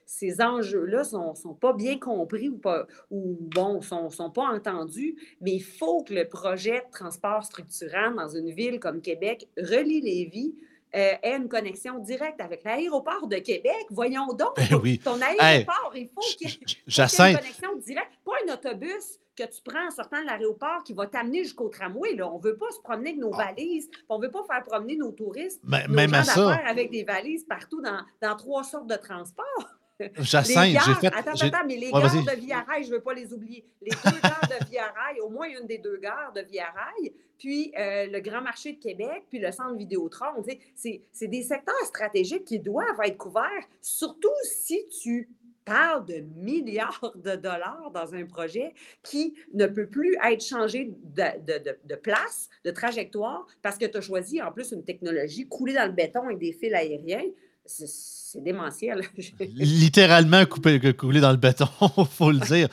ces 0.06 0.40
enjeux-là 0.40 1.02
sont, 1.02 1.34
sont, 1.34 1.54
pas 1.54 1.72
bien 1.72 1.98
compris 1.98 2.48
ou, 2.48 2.58
pas, 2.58 2.86
ou 3.10 3.36
bon, 3.40 3.80
sont, 3.80 4.10
sont 4.10 4.30
pas 4.30 4.46
entendus, 4.46 5.16
mais 5.40 5.52
il 5.52 5.64
faut 5.64 6.04
que 6.04 6.14
le 6.14 6.28
projet 6.28 6.84
de 6.86 6.90
transport 6.92 7.42
structurant 7.42 8.12
dans 8.12 8.28
une 8.28 8.50
ville 8.50 8.78
comme 8.78 9.00
Québec 9.00 9.48
relie 9.56 10.02
les 10.02 10.26
vies 10.26 10.54
ait 10.94 11.36
une 11.36 11.48
connexion 11.48 11.98
directe 11.98 12.40
avec 12.40 12.64
l'aéroport 12.64 13.26
de 13.26 13.36
Québec. 13.36 13.86
Voyons 13.90 14.32
donc, 14.32 14.56
ben 14.56 14.98
ton 14.98 15.20
aéroport, 15.20 15.92
il 15.94 16.08
faut 16.08 16.20
qu'il 16.38 16.48
y 16.48 16.52
ait 16.52 17.30
une 17.30 17.36
connexion 17.36 17.76
directe, 17.76 18.12
pas 18.24 18.32
un 18.46 18.54
autobus 18.54 19.18
que 19.36 19.42
tu 19.42 19.62
prends 19.64 19.86
en 19.86 19.90
sortant 19.90 20.20
de 20.20 20.26
l'aéroport 20.26 20.82
qui 20.84 20.92
va 20.92 21.06
t'amener 21.06 21.42
jusqu'au 21.42 21.68
tramway. 21.68 22.14
Là. 22.14 22.30
On 22.30 22.38
ne 22.38 22.42
veut 22.42 22.56
pas 22.56 22.70
se 22.70 22.80
promener 22.80 23.10
avec 23.10 23.20
nos 23.20 23.32
ah. 23.34 23.46
valises, 23.46 23.90
on 24.08 24.18
ne 24.18 24.26
veut 24.26 24.30
pas 24.30 24.44
faire 24.44 24.62
promener 24.64 24.96
nos 24.96 25.10
touristes, 25.10 25.60
Mais, 25.64 25.86
nos 25.88 25.94
même 25.94 26.14
gens 26.24 26.48
avec 26.48 26.90
des 26.90 27.04
valises 27.04 27.44
partout 27.44 27.82
dans, 27.82 28.02
dans 28.22 28.36
trois 28.36 28.62
sortes 28.62 28.86
de 28.86 28.96
transports. 28.96 29.78
Jacinthe, 30.18 30.76
j'ai 30.84 30.94
fait. 30.94 31.06
Attends, 31.06 31.32
attends, 31.40 31.66
mais 31.66 31.76
les 31.76 31.90
gares 31.90 32.02
de 32.02 32.40
Via 32.40 32.60
Rail, 32.60 32.84
je 32.84 32.90
ne 32.90 32.94
veux 32.96 33.00
pas 33.00 33.14
les 33.14 33.32
oublier. 33.32 33.64
Les 33.80 33.90
deux 33.90 34.18
gares 34.22 34.48
de 34.48 34.66
Via 34.68 34.86
Rail, 34.86 35.20
au 35.20 35.28
moins 35.28 35.46
une 35.48 35.66
des 35.66 35.78
deux 35.78 35.98
gares 35.98 36.32
de 36.32 36.40
Via 36.40 36.66
Rail, 36.66 37.12
puis 37.38 37.72
euh, 37.78 38.06
le 38.06 38.20
Grand 38.20 38.42
Marché 38.42 38.72
de 38.72 38.80
Québec, 38.80 39.24
puis 39.28 39.38
le 39.38 39.52
Centre 39.52 39.76
Vidéotron. 39.76 40.42
C'est 40.74 41.28
des 41.28 41.42
secteurs 41.42 41.84
stratégiques 41.84 42.44
qui 42.44 42.58
doivent 42.58 43.00
être 43.04 43.16
couverts, 43.16 43.68
surtout 43.80 44.28
si 44.42 44.86
tu 45.02 45.28
parles 45.64 46.04
de 46.04 46.16
milliards 46.36 47.12
de 47.14 47.36
dollars 47.36 47.90
dans 47.94 48.14
un 48.14 48.26
projet 48.26 48.74
qui 49.02 49.34
ne 49.54 49.66
peut 49.66 49.86
plus 49.86 50.14
être 50.22 50.44
changé 50.44 50.92
de, 51.04 51.78
de 51.84 51.94
place, 51.94 52.50
de 52.64 52.70
trajectoire, 52.70 53.46
parce 53.62 53.78
que 53.78 53.86
tu 53.86 53.96
as 53.96 54.02
choisi 54.02 54.42
en 54.42 54.52
plus 54.52 54.72
une 54.72 54.84
technologie 54.84 55.48
coulée 55.48 55.72
dans 55.72 55.86
le 55.86 55.92
béton 55.92 56.24
avec 56.24 56.38
des 56.38 56.52
fils 56.52 56.74
aériens 56.74 57.24
c'est 57.66 58.42
démentiel. 58.42 59.02
Littéralement 59.54 60.44
coupé, 60.44 60.94
coulé 60.94 61.20
dans 61.20 61.30
le 61.30 61.36
béton, 61.36 61.68
il 61.80 62.04
faut 62.10 62.30
le 62.30 62.40
dire. 62.40 62.68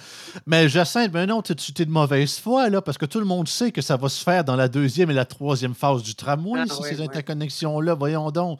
Mais 0.45 0.67
Jacinthe, 0.69 1.11
ben 1.11 1.27
non, 1.27 1.41
tu 1.41 1.53
es 1.53 1.85
de 1.85 1.91
mauvaise 1.91 2.39
foi, 2.39 2.69
là, 2.69 2.81
parce 2.81 2.97
que 2.97 3.05
tout 3.05 3.19
le 3.19 3.25
monde 3.25 3.47
sait 3.47 3.71
que 3.71 3.81
ça 3.81 3.95
va 3.95 4.09
se 4.09 4.23
faire 4.23 4.43
dans 4.43 4.55
la 4.55 4.67
deuxième 4.67 5.11
et 5.11 5.13
la 5.13 5.25
troisième 5.25 5.75
phase 5.75 6.03
du 6.03 6.15
tramway, 6.15 6.61
ah 6.63 6.73
ces 6.83 7.01
interconnexions-là. 7.01 7.93
Voyons 7.93 8.31
donc. 8.31 8.59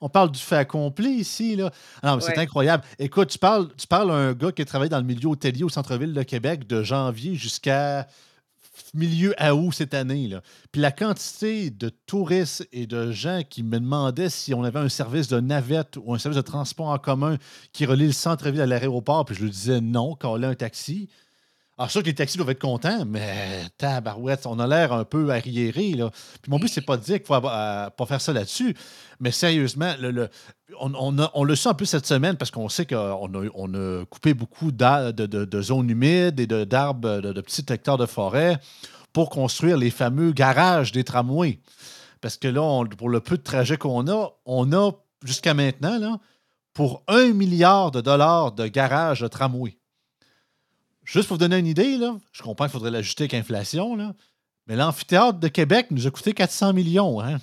On 0.00 0.08
parle 0.08 0.30
du 0.30 0.40
fait 0.40 0.56
accompli 0.56 1.10
ici. 1.10 1.56
Là. 1.56 1.70
Ah 2.02 2.12
non, 2.12 2.20
c'est 2.20 2.36
incroyable. 2.38 2.84
Écoute, 2.98 3.28
tu 3.28 3.38
parles, 3.38 3.68
tu 3.76 3.86
parles 3.86 4.10
à 4.10 4.14
un 4.14 4.32
gars 4.34 4.52
qui 4.52 4.62
a 4.62 4.64
travaillé 4.64 4.90
dans 4.90 4.98
le 4.98 5.04
milieu 5.04 5.28
hôtelier 5.28 5.62
au 5.62 5.68
centre-ville 5.68 6.12
de 6.12 6.22
Québec 6.22 6.66
de 6.66 6.82
janvier 6.82 7.34
jusqu'à 7.34 8.06
milieu 8.94 9.34
à 9.38 9.54
août 9.54 9.72
cette 9.72 9.94
année. 9.94 10.28
Là. 10.28 10.42
Puis 10.72 10.80
la 10.80 10.92
quantité 10.92 11.70
de 11.70 11.88
touristes 11.88 12.68
et 12.72 12.86
de 12.86 13.10
gens 13.10 13.42
qui 13.48 13.62
me 13.62 13.78
demandaient 13.78 14.30
si 14.30 14.54
on 14.54 14.64
avait 14.64 14.78
un 14.78 14.88
service 14.88 15.28
de 15.28 15.40
navette 15.40 15.96
ou 16.02 16.14
un 16.14 16.18
service 16.18 16.36
de 16.36 16.42
transport 16.42 16.88
en 16.88 16.98
commun 16.98 17.36
qui 17.72 17.86
relie 17.86 18.06
le 18.06 18.12
centre-ville 18.12 18.60
à 18.60 18.66
l'aéroport, 18.66 19.24
puis 19.24 19.34
je 19.34 19.42
lui 19.42 19.50
disais 19.50 19.80
non, 19.80 20.14
quand 20.14 20.32
on 20.32 20.42
a 20.42 20.48
un 20.48 20.54
taxi. 20.54 21.08
Alors, 21.78 21.90
sûr 21.90 22.02
que 22.02 22.06
les 22.06 22.14
taxis 22.14 22.38
doivent 22.38 22.50
être 22.50 22.60
contents, 22.60 23.04
mais 23.04 23.64
tabarouette, 23.76 24.46
on 24.46 24.58
a 24.58 24.66
l'air 24.66 24.94
un 24.94 25.04
peu 25.04 25.28
arriéré. 25.28 25.92
Là. 25.92 26.10
Puis 26.40 26.50
mon 26.50 26.58
but, 26.58 26.68
c'est 26.68 26.80
pas 26.80 26.96
de 26.96 27.02
dire 27.02 27.18
qu'il 27.18 27.26
faut 27.26 27.34
euh, 27.34 27.90
pas 27.90 28.06
faire 28.06 28.20
ça 28.20 28.32
là-dessus, 28.32 28.74
mais 29.20 29.30
sérieusement, 29.30 29.92
le, 30.00 30.30
on, 30.80 30.94
on, 31.34 31.44
le 31.44 31.54
sent 31.54 31.68
un 31.68 31.74
peu 31.74 31.84
cette 31.84 32.06
semaine 32.06 32.36
parce 32.36 32.50
qu'on 32.50 32.70
sait 32.70 32.86
qu'on 32.86 33.26
a, 33.26 33.48
on 33.54 33.74
a 33.74 34.04
coupé 34.06 34.32
beaucoup 34.32 34.72
de, 34.72 35.10
de, 35.10 35.62
zones 35.62 35.90
humides 35.90 36.40
et 36.40 36.46
d'arbres, 36.46 37.20
de, 37.20 37.40
petits 37.42 37.66
hectares 37.68 37.98
de 37.98 38.06
forêt 38.06 38.58
pour 39.12 39.28
construire 39.28 39.76
les 39.76 39.90
fameux 39.90 40.32
garages 40.32 40.92
des 40.92 41.04
tramways. 41.04 41.60
Parce 42.22 42.38
que 42.38 42.48
là, 42.48 42.84
pour 42.96 43.10
le 43.10 43.20
peu 43.20 43.36
de 43.36 43.42
trajet 43.42 43.76
qu'on 43.76 44.08
a, 44.08 44.30
on 44.46 44.72
a 44.72 44.92
jusqu'à 45.22 45.52
maintenant, 45.52 45.98
là, 45.98 46.18
pour 46.72 47.02
un 47.06 47.32
milliard 47.32 47.90
de 47.90 48.00
dollars 48.00 48.52
de 48.52 48.66
garages 48.66 49.20
de 49.20 49.28
tramway. 49.28 49.76
Juste 51.06 51.28
pour 51.28 51.36
vous 51.36 51.40
donner 51.40 51.58
une 51.58 51.66
idée, 51.66 51.96
là, 51.96 52.16
je 52.32 52.42
comprends 52.42 52.66
qu'il 52.66 52.72
faudrait 52.72 52.90
l'ajuster 52.90 53.24
avec 53.24 53.32
l'inflation, 53.32 53.96
mais 54.66 54.76
l'amphithéâtre 54.76 55.38
de 55.38 55.48
Québec 55.48 55.86
nous 55.92 56.06
a 56.06 56.10
coûté 56.10 56.34
400 56.34 56.72
millions. 56.72 57.20
Hein? 57.20 57.38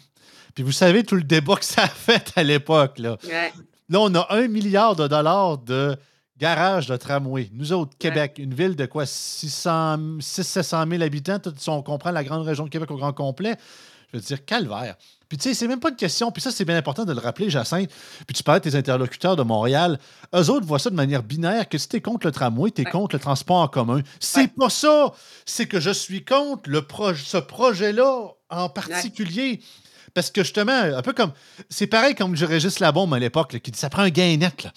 Puis 0.54 0.64
vous 0.64 0.74
savez 0.74 1.04
tout 1.04 1.16
le 1.16 1.24
débat 1.24 1.56
que 1.56 1.66
ça 1.66 1.84
a 1.84 1.88
fait 1.88 2.32
à 2.36 2.44
l'époque. 2.44 3.00
Là. 3.00 3.18
là, 3.90 4.00
on 4.00 4.14
a 4.14 4.28
un 4.32 4.48
milliard 4.50 4.98
de 4.98 5.08
dollars 5.08 5.58
de 5.60 5.96
garage 6.38 6.88
de 6.88 6.98
tramway. 6.98 7.50
Nous 7.54 7.72
autres, 7.72 7.98
Québec, 7.98 8.36
une 8.38 8.54
ville 8.54 8.76
de 8.76 8.86
quoi 8.86 9.06
600, 9.06 10.20
600 10.20 10.86
000 10.90 11.02
habitants, 11.02 11.40
si 11.58 11.70
on 11.70 11.82
comprend 11.82 12.12
la 12.12 12.24
grande 12.26 12.46
région 12.46 12.66
de 12.66 12.70
Québec 12.70 12.92
au 12.92 12.98
grand 12.98 13.14
complet. 13.14 13.56
Je 14.14 14.20
veux 14.20 14.24
dire, 14.24 14.46
calvaire. 14.46 14.96
Puis 15.28 15.40
tu 15.40 15.50
sais, 15.50 15.56
c'est 15.56 15.68
même 15.68 15.80
pas 15.80 15.90
une 15.90 15.96
question, 15.96 16.32
puis 16.32 16.44
ça, 16.44 16.52
c'est 16.52 16.64
bien 16.64 16.78
important 16.78 17.06
de 17.06 17.12
le 17.12 17.20
rappeler, 17.20 17.50
Jacinthe. 17.50 17.90
Puis 18.28 18.36
tu 18.36 18.44
parlais 18.44 18.60
de 18.60 18.70
tes 18.70 18.76
interlocuteurs 18.76 19.36
de 19.36 19.42
Montréal. 19.42 19.98
Eux 20.36 20.50
autres 20.52 20.68
voient 20.68 20.78
ça 20.78 20.92
de 20.92 20.96
manière 20.96 21.24
binaire, 21.24 21.68
que 21.68 21.80
si 21.80 21.90
t'es 21.90 22.02
contre 22.02 22.28
le 22.28 22.32
tramway, 22.32 22.70
t'es 22.70 22.84
es 22.84 22.86
contre 22.86 23.16
le 23.16 23.20
transport 23.20 23.58
en 23.58 23.68
commun. 23.68 24.02
C'est 24.20 24.54
pas 24.54 24.70
ça! 24.70 25.12
C'est 25.46 25.66
que 25.66 25.80
je 25.80 25.90
suis 25.90 26.24
contre 26.24 26.70
le 26.70 26.86
ce 27.16 27.38
projet-là 27.38 28.28
en 28.52 28.70
particulier. 28.70 29.62
Parce 30.14 30.30
que 30.30 30.44
justement, 30.44 30.72
un 30.72 31.02
peu 31.02 31.14
comme. 31.14 31.32
C'est 31.70 31.88
pareil 31.88 32.14
comme 32.14 32.36
je 32.36 32.46
Régis 32.46 32.80
Labombe 32.80 33.14
à 33.16 33.20
l'époque, 33.20 33.58
qui 33.60 33.72
dit 33.72 33.80
ça 33.80 33.90
prend 33.90 34.04
un 34.04 34.10
gain 34.10 34.38
net. 34.38 34.68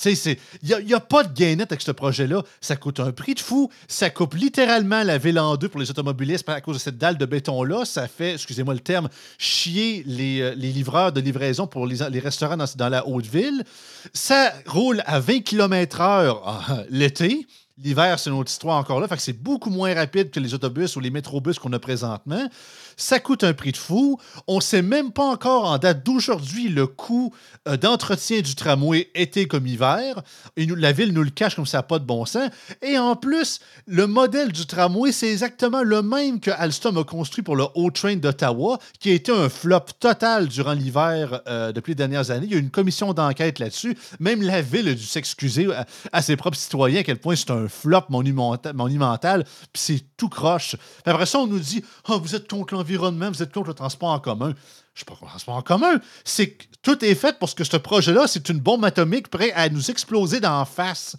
Tu 0.00 0.14
sais, 0.14 0.38
il 0.62 0.86
n'y 0.86 0.94
a, 0.94 1.00
pas 1.00 1.24
de 1.24 1.34
gain 1.34 1.56
net 1.56 1.72
avec 1.72 1.82
ce 1.82 1.90
projet-là. 1.90 2.42
Ça 2.60 2.76
coûte 2.76 3.00
un 3.00 3.10
prix 3.10 3.34
de 3.34 3.40
fou. 3.40 3.70
Ça 3.88 4.10
coupe 4.10 4.34
littéralement 4.34 5.02
la 5.02 5.18
ville 5.18 5.38
en 5.40 5.56
deux 5.56 5.68
pour 5.68 5.80
les 5.80 5.90
automobilistes 5.90 6.48
à 6.48 6.60
cause 6.60 6.76
de 6.76 6.80
cette 6.80 6.98
dalle 6.98 7.18
de 7.18 7.26
béton-là. 7.26 7.84
Ça 7.84 8.06
fait, 8.06 8.34
excusez-moi 8.34 8.74
le 8.74 8.80
terme, 8.80 9.08
chier 9.36 10.04
les, 10.06 10.40
euh, 10.40 10.54
livreurs 10.54 11.10
de 11.12 11.20
livraison 11.20 11.66
pour 11.66 11.86
les, 11.86 12.20
restaurants 12.20 12.56
dans, 12.56 12.88
la 12.88 13.06
haute 13.06 13.26
ville. 13.26 13.64
Ça 14.12 14.52
roule 14.66 15.02
à 15.06 15.18
20 15.18 15.40
km/h 15.40 16.86
l'été 16.88 17.46
L'hiver, 17.82 18.20
c'est 18.20 18.30
une 18.30 18.36
autre 18.36 18.52
histoire 18.52 18.76
encore 18.78 19.00
là. 19.00 19.08
Fait 19.08 19.18
c'est 19.18 19.32
beaucoup 19.32 19.68
moins 19.68 19.92
rapide 19.94 20.30
que 20.30 20.38
les 20.38 20.54
autobus 20.54 20.94
ou 20.94 21.00
les 21.00 21.10
métrobus 21.10 21.58
qu'on 21.58 21.72
a 21.72 21.80
présentement. 21.80 22.48
Ça 22.96 23.18
coûte 23.18 23.42
un 23.42 23.52
prix 23.52 23.72
de 23.72 23.76
fou. 23.76 24.16
On 24.46 24.56
ne 24.56 24.60
sait 24.60 24.80
même 24.80 25.10
pas 25.10 25.24
encore 25.24 25.64
en 25.64 25.78
date 25.78 26.06
d'aujourd'hui 26.06 26.68
le 26.68 26.86
coût 26.86 27.34
euh, 27.66 27.76
d'entretien 27.76 28.42
du 28.42 28.54
tramway 28.54 29.10
été 29.16 29.48
comme 29.48 29.66
hiver. 29.66 30.22
La 30.56 30.92
ville 30.92 31.12
nous 31.12 31.24
le 31.24 31.30
cache 31.30 31.56
comme 31.56 31.66
ça 31.66 31.78
n'a 31.78 31.82
pas 31.82 31.98
de 31.98 32.04
bon 32.04 32.24
sens. 32.26 32.48
Et 32.80 32.96
en 32.96 33.16
plus, 33.16 33.58
le 33.88 34.06
modèle 34.06 34.52
du 34.52 34.66
tramway, 34.66 35.10
c'est 35.10 35.32
exactement 35.32 35.82
le 35.82 36.00
même 36.00 36.38
que 36.38 36.52
Alstom 36.52 36.96
a 36.98 37.02
construit 37.02 37.42
pour 37.42 37.56
le 37.56 37.64
O-Train 37.74 38.16
d'Ottawa, 38.16 38.78
qui 39.00 39.10
a 39.10 39.14
été 39.14 39.32
un 39.32 39.48
flop 39.48 39.86
total 39.98 40.46
durant 40.46 40.74
l'hiver 40.74 41.40
euh, 41.48 41.72
depuis 41.72 41.90
les 41.90 41.96
dernières 41.96 42.30
années. 42.30 42.46
Il 42.46 42.52
y 42.52 42.54
a 42.54 42.58
eu 42.58 42.62
une 42.62 42.70
commission 42.70 43.12
d'enquête 43.14 43.58
là-dessus. 43.58 43.98
Même 44.20 44.42
la 44.42 44.62
ville 44.62 44.88
a 44.88 44.94
dû 44.94 45.02
s'excuser 45.02 45.66
à, 46.12 46.22
ses 46.22 46.36
propres 46.36 46.56
citoyens 46.56 47.00
à 47.00 47.02
quel 47.02 47.18
point 47.18 47.34
c'est 47.34 47.50
un 47.50 47.63
flop 47.68 48.04
monumental, 48.08 49.44
puis 49.44 49.82
c'est 49.82 50.04
tout 50.16 50.28
croche. 50.28 50.76
après 51.04 51.26
ça, 51.26 51.38
on 51.38 51.46
nous 51.46 51.58
dit 51.58 51.84
oh, 52.08 52.18
vous 52.18 52.34
êtes 52.34 52.48
contre 52.48 52.74
l'environnement, 52.74 53.30
vous 53.30 53.42
êtes 53.42 53.52
contre 53.52 53.68
le 53.68 53.74
transport 53.74 54.10
en 54.10 54.20
commun. 54.20 54.54
Je 54.94 55.00
ne 55.00 55.02
suis 55.02 55.04
pas 55.04 55.12
contre 55.14 55.24
le 55.24 55.30
transport 55.30 55.56
en 55.56 55.62
commun. 55.62 56.00
C'est 56.24 56.50
que 56.50 56.64
tout 56.82 57.04
est 57.04 57.14
fait 57.14 57.38
parce 57.38 57.54
que 57.54 57.64
ce 57.64 57.76
projet-là, 57.76 58.26
c'est 58.26 58.48
une 58.48 58.60
bombe 58.60 58.84
atomique 58.84 59.28
prête 59.28 59.52
à 59.56 59.68
nous 59.68 59.90
exploser 59.90 60.40
d'en 60.40 60.64
face. 60.64 61.16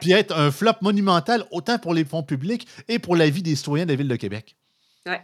Puis 0.00 0.12
être 0.12 0.36
un 0.36 0.50
flop 0.50 0.74
monumental 0.82 1.44
autant 1.50 1.78
pour 1.78 1.94
les 1.94 2.04
fonds 2.04 2.22
publics 2.22 2.66
et 2.88 2.98
pour 2.98 3.16
la 3.16 3.30
vie 3.30 3.42
des 3.42 3.56
citoyens 3.56 3.86
de 3.86 3.90
la 3.90 3.96
Ville 3.96 4.08
de 4.08 4.16
Québec. 4.16 4.56
Ouais. 5.06 5.22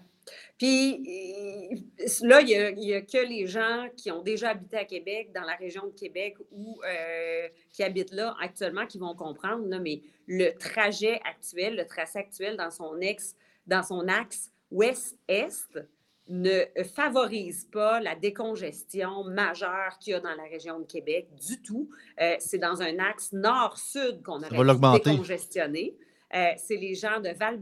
Puis 0.60 1.86
là, 2.20 2.42
il 2.42 2.74
n'y 2.76 2.92
a, 2.92 3.00
que 3.00 3.26
les 3.26 3.46
gens 3.46 3.86
qui 3.96 4.10
ont 4.10 4.20
déjà 4.20 4.50
habité 4.50 4.76
à 4.76 4.84
Québec, 4.84 5.30
dans 5.34 5.40
la 5.40 5.54
région 5.54 5.86
de 5.86 5.92
Québec 5.98 6.36
ou 6.52 6.78
euh, 6.84 7.48
qui 7.70 7.82
habitent 7.82 8.12
là 8.12 8.36
actuellement 8.42 8.84
qui 8.84 8.98
vont 8.98 9.14
comprendre. 9.14 9.64
mais 9.80 10.02
le 10.26 10.50
trajet 10.58 11.18
actuel, 11.24 11.76
le 11.76 11.86
tracé 11.86 12.18
actuel 12.18 12.58
dans 12.58 12.70
son, 12.70 13.00
ex, 13.00 13.36
dans 13.66 13.82
son 13.82 14.06
axe 14.06 14.52
ouest-est 14.70 15.80
ne 16.28 16.60
favorise 16.94 17.64
pas 17.72 17.98
la 18.00 18.14
décongestion 18.14 19.24
majeure 19.24 19.96
qu'il 19.98 20.12
y 20.12 20.14
a 20.14 20.20
dans 20.20 20.34
la 20.34 20.44
région 20.44 20.78
de 20.78 20.84
Québec 20.84 21.28
du 21.36 21.62
tout. 21.62 21.88
Euh, 22.20 22.36
c'est 22.38 22.58
dans 22.58 22.82
un 22.82 22.98
axe 22.98 23.32
nord-sud 23.32 24.22
qu'on 24.22 24.42
aurait 24.42 24.98
décongestionné. 24.98 25.96
Euh, 26.34 26.52
c'est 26.56 26.76
les 26.76 26.94
gens 26.94 27.20
de 27.20 27.30
val 27.30 27.60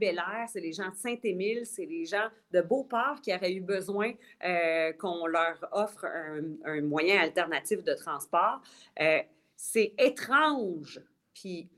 c'est 0.48 0.60
les 0.60 0.72
gens 0.72 0.90
de 0.90 0.96
Saint-Émile, 0.96 1.64
c'est 1.64 1.86
les 1.86 2.04
gens 2.04 2.28
de 2.52 2.60
Beauport 2.60 3.20
qui 3.22 3.34
auraient 3.34 3.52
eu 3.52 3.60
besoin 3.60 4.12
euh, 4.44 4.92
qu'on 4.92 5.26
leur 5.26 5.56
offre 5.72 6.04
un, 6.04 6.82
moyen 6.82 7.20
alternatif 7.20 7.82
de 7.82 7.94
transport. 7.94 8.60
Euh, 9.00 9.20
c'est 9.56 9.94
étrange, 9.98 11.00
puis 11.34 11.68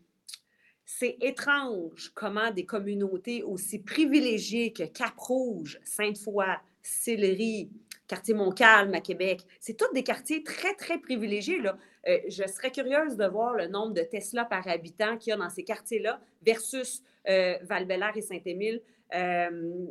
c'est 0.85 1.17
étrange 1.21 2.11
comment 2.15 2.51
des 2.51 2.67
communautés 2.67 3.43
aussi 3.43 3.79
privilégiées 3.79 4.73
que 4.73 4.83
Cap-Rouge, 4.83 5.81
Sainte-Foy, 5.85 6.57
Sillery, 6.83 7.71
quartier 8.11 8.35
Montcalm 8.35 8.93
à 8.93 9.01
Québec. 9.01 9.43
C'est 9.61 9.77
tous 9.77 9.93
des 9.95 10.03
quartiers 10.03 10.43
très, 10.43 10.75
très 10.75 10.99
privilégiés. 10.99 11.61
Là. 11.61 11.79
Euh, 12.09 12.19
je 12.29 12.45
serais 12.49 12.73
curieuse 12.73 13.17
de 13.17 13.25
voir 13.27 13.55
le 13.55 13.69
nombre 13.69 13.95
de 13.95 14.03
Tesla 14.03 14.45
par 14.45 14.67
habitant 14.67 15.17
qu'il 15.17 15.31
y 15.31 15.33
a 15.33 15.37
dans 15.37 15.49
ces 15.49 15.63
quartiers-là 15.63 16.21
versus 16.43 17.03
euh, 17.29 17.57
val 17.63 17.87
et 18.17 18.21
Saint-Émile. 18.21 18.83
Euh, 19.15 19.87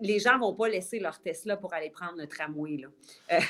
les 0.00 0.18
gens 0.18 0.34
ne 0.34 0.40
vont 0.40 0.54
pas 0.54 0.68
laisser 0.68 0.98
leur 0.98 1.20
Tesla 1.20 1.56
pour 1.56 1.72
aller 1.72 1.90
prendre 1.90 2.16
le 2.16 2.26
tramway. 2.26 2.78
Là. 2.78 2.88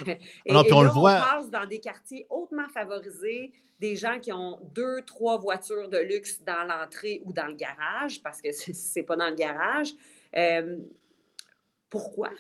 et, 0.45 0.54
on, 0.54 0.83
le 0.83 0.90
voit. 0.90 1.16
on 1.16 1.37
passe 1.37 1.50
dans 1.50 1.66
des 1.66 1.81
quartiers 1.81 2.26
hautement 2.28 2.69
favorisés, 2.69 3.52
des 3.81 3.97
gens 3.97 4.19
qui 4.21 4.33
ont 4.33 4.59
deux, 4.75 5.02
trois 5.07 5.38
voitures 5.38 5.88
de 5.88 5.99
luxe 5.99 6.42
dans 6.42 6.64
l'entrée 6.64 7.23
ou 7.25 7.33
dans 7.33 7.47
le 7.47 7.54
garage, 7.54 8.23
parce 8.23 8.42
que 8.42 8.52
ce 8.52 8.73
n'est 8.99 9.04
pas 9.04 9.16
dans 9.16 9.31
le 9.31 9.37
garage. 9.37 9.95
pourquoi? 11.88 12.31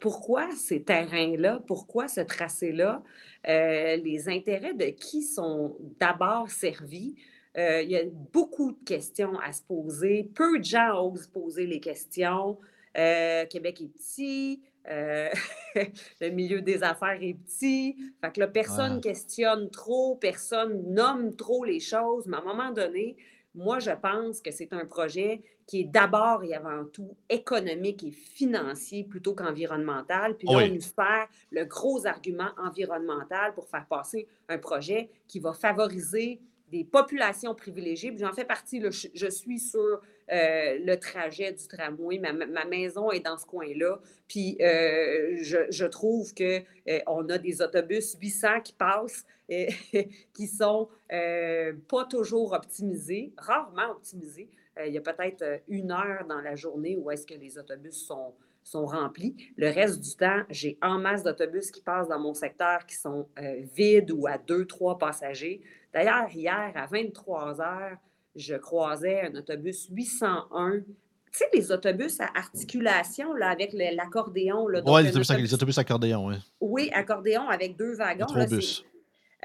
Pourquoi 0.00 0.50
ces 0.56 0.82
terrains-là, 0.82 1.60
pourquoi 1.66 2.08
ce 2.08 2.20
tracé-là, 2.20 3.02
euh, 3.48 3.96
les 3.96 4.28
intérêts 4.28 4.74
de 4.74 4.86
qui 4.86 5.22
sont 5.22 5.76
d'abord 6.00 6.50
servis? 6.50 7.16
Euh, 7.56 7.82
il 7.82 7.90
y 7.90 7.96
a 7.96 8.02
beaucoup 8.32 8.72
de 8.72 8.84
questions 8.84 9.38
à 9.38 9.52
se 9.52 9.62
poser. 9.62 10.30
Peu 10.34 10.58
de 10.58 10.64
gens 10.64 11.04
osent 11.04 11.26
poser 11.26 11.66
les 11.66 11.80
questions. 11.80 12.58
Euh, 12.96 13.46
Québec 13.46 13.80
est 13.80 13.88
petit, 13.88 14.62
le 14.88 16.30
milieu 16.30 16.62
des 16.62 16.82
affaires 16.82 17.18
est 17.20 17.34
petit. 17.34 17.96
Fait 18.22 18.32
que 18.32 18.40
là, 18.40 18.48
personne 18.48 18.96
ne 18.96 19.00
questionne 19.00 19.70
trop, 19.70 20.16
personne 20.16 20.82
nomme 20.94 21.36
trop 21.36 21.62
les 21.62 21.78
choses, 21.78 22.26
mais 22.26 22.38
à 22.38 22.40
un 22.40 22.44
moment 22.44 22.70
donné, 22.70 23.16
moi, 23.54 23.80
je 23.80 23.90
pense 23.90 24.40
que 24.40 24.50
c'est 24.50 24.72
un 24.72 24.86
projet 24.86 25.42
qui 25.68 25.82
est 25.82 25.84
d'abord 25.84 26.42
et 26.42 26.54
avant 26.54 26.86
tout 26.86 27.14
économique 27.28 28.02
et 28.02 28.10
financier 28.10 29.04
plutôt 29.04 29.34
qu'environnemental. 29.34 30.34
Puis 30.34 30.48
là, 30.48 30.64
on 30.64 30.74
nous 30.74 30.80
fait 30.80 31.28
le 31.52 31.66
gros 31.66 32.06
argument 32.06 32.50
environnemental 32.56 33.52
pour 33.52 33.68
faire 33.68 33.84
passer 33.86 34.26
un 34.48 34.56
projet 34.56 35.10
qui 35.28 35.40
va 35.40 35.52
favoriser 35.52 36.40
des 36.70 36.84
populations 36.84 37.54
privilégiées. 37.54 38.14
J'en 38.18 38.32
fais 38.32 38.44
partie, 38.44 38.80
je, 38.80 39.28
suis 39.28 39.58
sur 39.58 40.00
euh, 40.32 40.78
le 40.84 40.94
trajet 40.96 41.52
du 41.52 41.66
tramway, 41.66 42.18
ma, 42.18 42.64
maison 42.64 43.10
est 43.10 43.20
dans 43.20 43.38
ce 43.38 43.46
coin-là, 43.46 44.00
puis 44.26 44.56
euh, 44.60 45.36
je, 45.40 45.84
trouve 45.86 46.34
qu'on 46.34 46.60
euh, 46.88 46.98
on 47.06 47.28
a 47.28 47.38
des 47.38 47.62
autobus 47.62 48.16
800 48.20 48.60
qui 48.64 48.72
passent, 48.72 49.24
qui 49.48 50.46
sont 50.46 50.88
pas 51.08 52.04
toujours 52.10 52.52
optimisés, 52.52 53.32
rarement 53.38 53.92
optimisés. 53.92 54.50
Il 54.86 54.92
y 54.92 54.98
a 54.98 55.00
peut-être 55.00 55.44
une 55.68 55.90
heure 55.90 56.26
dans 56.28 56.40
la 56.40 56.56
journée 56.56 56.96
où 56.96 57.10
est-ce 57.10 57.26
que 57.26 57.34
les 57.34 57.58
autobus 57.58 58.06
sont, 58.06 58.34
sont 58.62 58.86
remplis. 58.86 59.34
Le 59.56 59.68
reste 59.68 60.00
du 60.00 60.14
temps, 60.16 60.42
j'ai 60.50 60.78
en 60.82 60.98
masse 60.98 61.22
d'autobus 61.22 61.70
qui 61.70 61.80
passent 61.80 62.08
dans 62.08 62.20
mon 62.20 62.34
secteur 62.34 62.86
qui 62.86 62.96
sont 62.96 63.28
vides 63.74 64.10
ou 64.10 64.26
à 64.26 64.38
deux, 64.38 64.66
trois 64.66 64.98
passagers. 64.98 65.60
D'ailleurs, 65.92 66.28
hier, 66.32 66.72
à 66.74 66.86
23 66.86 67.60
heures, 67.60 67.96
je 68.36 68.54
croisais 68.54 69.22
un 69.22 69.34
autobus 69.34 69.88
801 69.90 70.82
tu 71.30 71.38
sais, 71.38 71.48
les 71.52 71.70
autobus 71.72 72.20
à 72.20 72.28
articulation 72.34 73.34
là, 73.34 73.50
avec 73.50 73.72
l'accordéon. 73.72 74.66
Oui, 74.66 75.02
les, 75.02 75.10
les, 75.10 75.54
autobus 75.54 75.78
accordéon, 75.78 76.28
oui. 76.28 76.36
Oui, 76.60 76.90
accordéon 76.92 77.48
avec 77.48 77.76
deux 77.76 77.94
wagons. 77.94 78.32
Là, 78.34 78.46
23h23, 78.46 78.82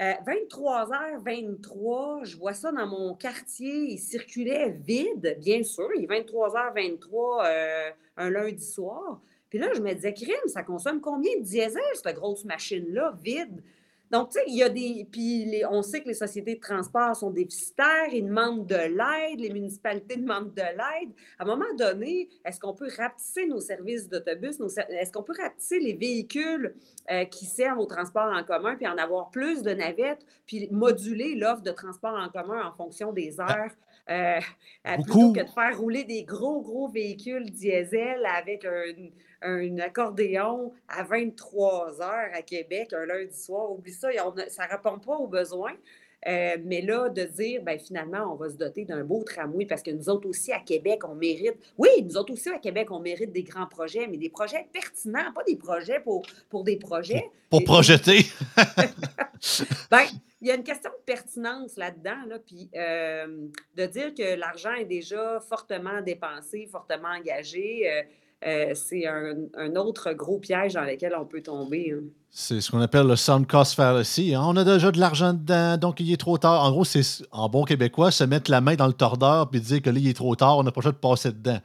euh, 0.00 0.12
je 2.24 2.36
vois 2.36 2.52
ça 2.52 2.72
dans 2.72 2.86
mon 2.86 3.14
quartier. 3.14 3.92
Il 3.92 3.98
circulait 3.98 4.70
vide, 4.70 5.36
bien 5.40 5.62
sûr. 5.62 5.88
Il 5.96 6.04
est 6.04 6.06
23h23 6.06 7.46
euh, 7.46 7.90
un 8.16 8.30
lundi 8.30 8.64
soir. 8.64 9.20
Puis 9.48 9.58
là, 9.58 9.68
je 9.72 9.80
me 9.80 9.92
disais, 9.94 10.12
crime, 10.12 10.34
ça 10.46 10.64
consomme 10.64 11.00
combien 11.00 11.36
de 11.38 11.42
diesel, 11.42 11.80
cette 11.94 12.16
grosse 12.16 12.44
machine-là, 12.44 13.14
vide? 13.22 13.62
Donc, 14.10 14.30
tu 14.30 14.38
sais, 14.38 14.44
il 14.46 14.56
y 14.56 14.62
a 14.62 14.68
des. 14.68 15.08
Puis 15.10 15.62
on 15.70 15.82
sait 15.82 16.02
que 16.02 16.08
les 16.08 16.14
sociétés 16.14 16.56
de 16.56 16.60
transport 16.60 17.16
sont 17.16 17.30
déficitaires, 17.30 18.08
ils 18.12 18.24
demandent 18.24 18.66
de 18.66 18.74
l'aide, 18.74 19.40
les 19.40 19.50
municipalités 19.50 20.16
demandent 20.18 20.54
de 20.54 20.62
l'aide. 20.62 21.10
À 21.38 21.44
un 21.44 21.46
moment 21.46 21.72
donné, 21.76 22.28
est-ce 22.44 22.60
qu'on 22.60 22.74
peut 22.74 22.88
rapetisser 22.96 23.46
nos 23.46 23.60
services 23.60 24.08
d'autobus? 24.08 24.60
Est-ce 24.88 25.10
qu'on 25.10 25.22
peut 25.22 25.34
rapetisser 25.36 25.80
les 25.80 25.94
véhicules 25.94 26.74
euh, 27.10 27.24
qui 27.24 27.46
servent 27.46 27.78
au 27.78 27.86
transport 27.86 28.32
en 28.32 28.44
commun, 28.44 28.76
puis 28.76 28.86
en 28.86 28.98
avoir 28.98 29.30
plus 29.30 29.62
de 29.62 29.72
navettes, 29.72 30.24
puis 30.46 30.68
moduler 30.70 31.34
l'offre 31.34 31.62
de 31.62 31.72
transport 31.72 32.14
en 32.14 32.28
commun 32.28 32.66
en 32.66 32.72
fonction 32.72 33.12
des 33.12 33.34
ah. 33.38 33.58
heures? 33.58 33.72
Euh, 34.10 34.40
plutôt 34.82 35.32
que 35.32 35.40
de 35.40 35.48
faire 35.48 35.78
rouler 35.78 36.04
des 36.04 36.24
gros, 36.24 36.60
gros 36.60 36.88
véhicules 36.88 37.50
diesel 37.50 38.26
avec 38.26 38.66
un, 38.66 38.82
un 39.40 39.78
accordéon 39.78 40.72
à 40.88 41.04
23 41.04 42.02
heures 42.02 42.30
à 42.34 42.42
Québec 42.42 42.92
un 42.92 43.06
lundi 43.06 43.36
soir. 43.36 43.70
Oublie 43.72 43.92
ça, 43.92 44.08
ça 44.48 44.66
ne 44.66 44.70
répond 44.70 44.98
pas 44.98 45.16
aux 45.16 45.28
besoins. 45.28 45.74
Euh, 46.26 46.56
mais 46.64 46.80
là, 46.80 47.08
de 47.08 47.22
dire, 47.22 47.62
ben, 47.62 47.78
finalement, 47.78 48.32
on 48.32 48.36
va 48.36 48.48
se 48.48 48.56
doter 48.56 48.84
d'un 48.84 49.04
beau 49.04 49.22
tramway 49.24 49.66
parce 49.66 49.82
que 49.82 49.90
nous 49.90 50.08
autres 50.08 50.28
aussi 50.28 50.52
à 50.52 50.60
Québec, 50.60 51.02
on 51.06 51.14
mérite. 51.14 51.56
Oui, 51.76 51.88
nous 52.02 52.16
autres 52.16 52.32
aussi 52.32 52.48
à 52.48 52.58
Québec, 52.58 52.90
on 52.90 53.00
mérite 53.00 53.32
des 53.32 53.42
grands 53.42 53.66
projets, 53.66 54.06
mais 54.06 54.16
des 54.16 54.30
projets 54.30 54.66
pertinents, 54.72 55.32
pas 55.34 55.44
des 55.44 55.56
projets 55.56 56.00
pour, 56.00 56.22
pour 56.48 56.64
des 56.64 56.76
projets. 56.76 57.30
Pour, 57.50 57.62
projeter. 57.64 58.20
ben, 59.90 60.04
il 60.40 60.48
y 60.48 60.50
a 60.50 60.54
une 60.54 60.64
question 60.64 60.90
de 60.90 61.04
pertinence 61.04 61.76
là-dedans, 61.76 62.24
là, 62.26 62.38
puis 62.38 62.70
euh, 62.74 63.48
de 63.76 63.86
dire 63.86 64.14
que 64.14 64.34
l'argent 64.34 64.74
est 64.74 64.84
déjà 64.84 65.40
fortement 65.40 66.00
dépensé, 66.02 66.66
fortement 66.70 67.08
engagé. 67.08 67.90
Euh, 67.90 68.02
euh, 68.46 68.72
c'est 68.74 69.06
un, 69.06 69.76
autre 69.76 70.12
gros 70.12 70.38
piège 70.38 70.74
dans 70.74 70.84
lequel 70.84 71.14
on 71.18 71.24
peut 71.24 71.42
tomber. 71.42 71.94
Hein. 71.96 72.04
C'est 72.36 72.60
ce 72.60 72.70
qu'on 72.70 72.80
appelle 72.80 73.06
le 73.06 73.14
sunk 73.14 73.44
cost 73.44 73.74
fallacy. 73.74 74.34
Hein. 74.34 74.42
On 74.44 74.56
a 74.56 74.64
déjà 74.64 74.90
de 74.90 74.98
l'argent 74.98 75.32
dedans, 75.32 75.76
donc 75.76 76.00
il 76.00 76.12
est 76.12 76.16
trop 76.16 76.36
tard. 76.36 76.64
En 76.64 76.70
gros, 76.72 76.84
c'est 76.84 77.02
en 77.30 77.48
bon 77.48 77.64
québécois 77.64 78.10
se 78.10 78.24
mettre 78.24 78.50
la 78.50 78.60
main 78.60 78.74
dans 78.74 78.88
le 78.88 78.92
tordeur 78.92 79.48
puis 79.48 79.60
dire 79.60 79.80
que 79.80 79.88
là, 79.88 79.98
il 79.98 80.08
est 80.08 80.14
trop 80.14 80.34
tard, 80.34 80.58
on 80.58 80.64
n'a 80.64 80.72
pas 80.72 80.80
le 80.80 80.82
choix 80.82 80.92
de 80.92 80.96
passer 80.96 81.30
dedans. 81.30 81.60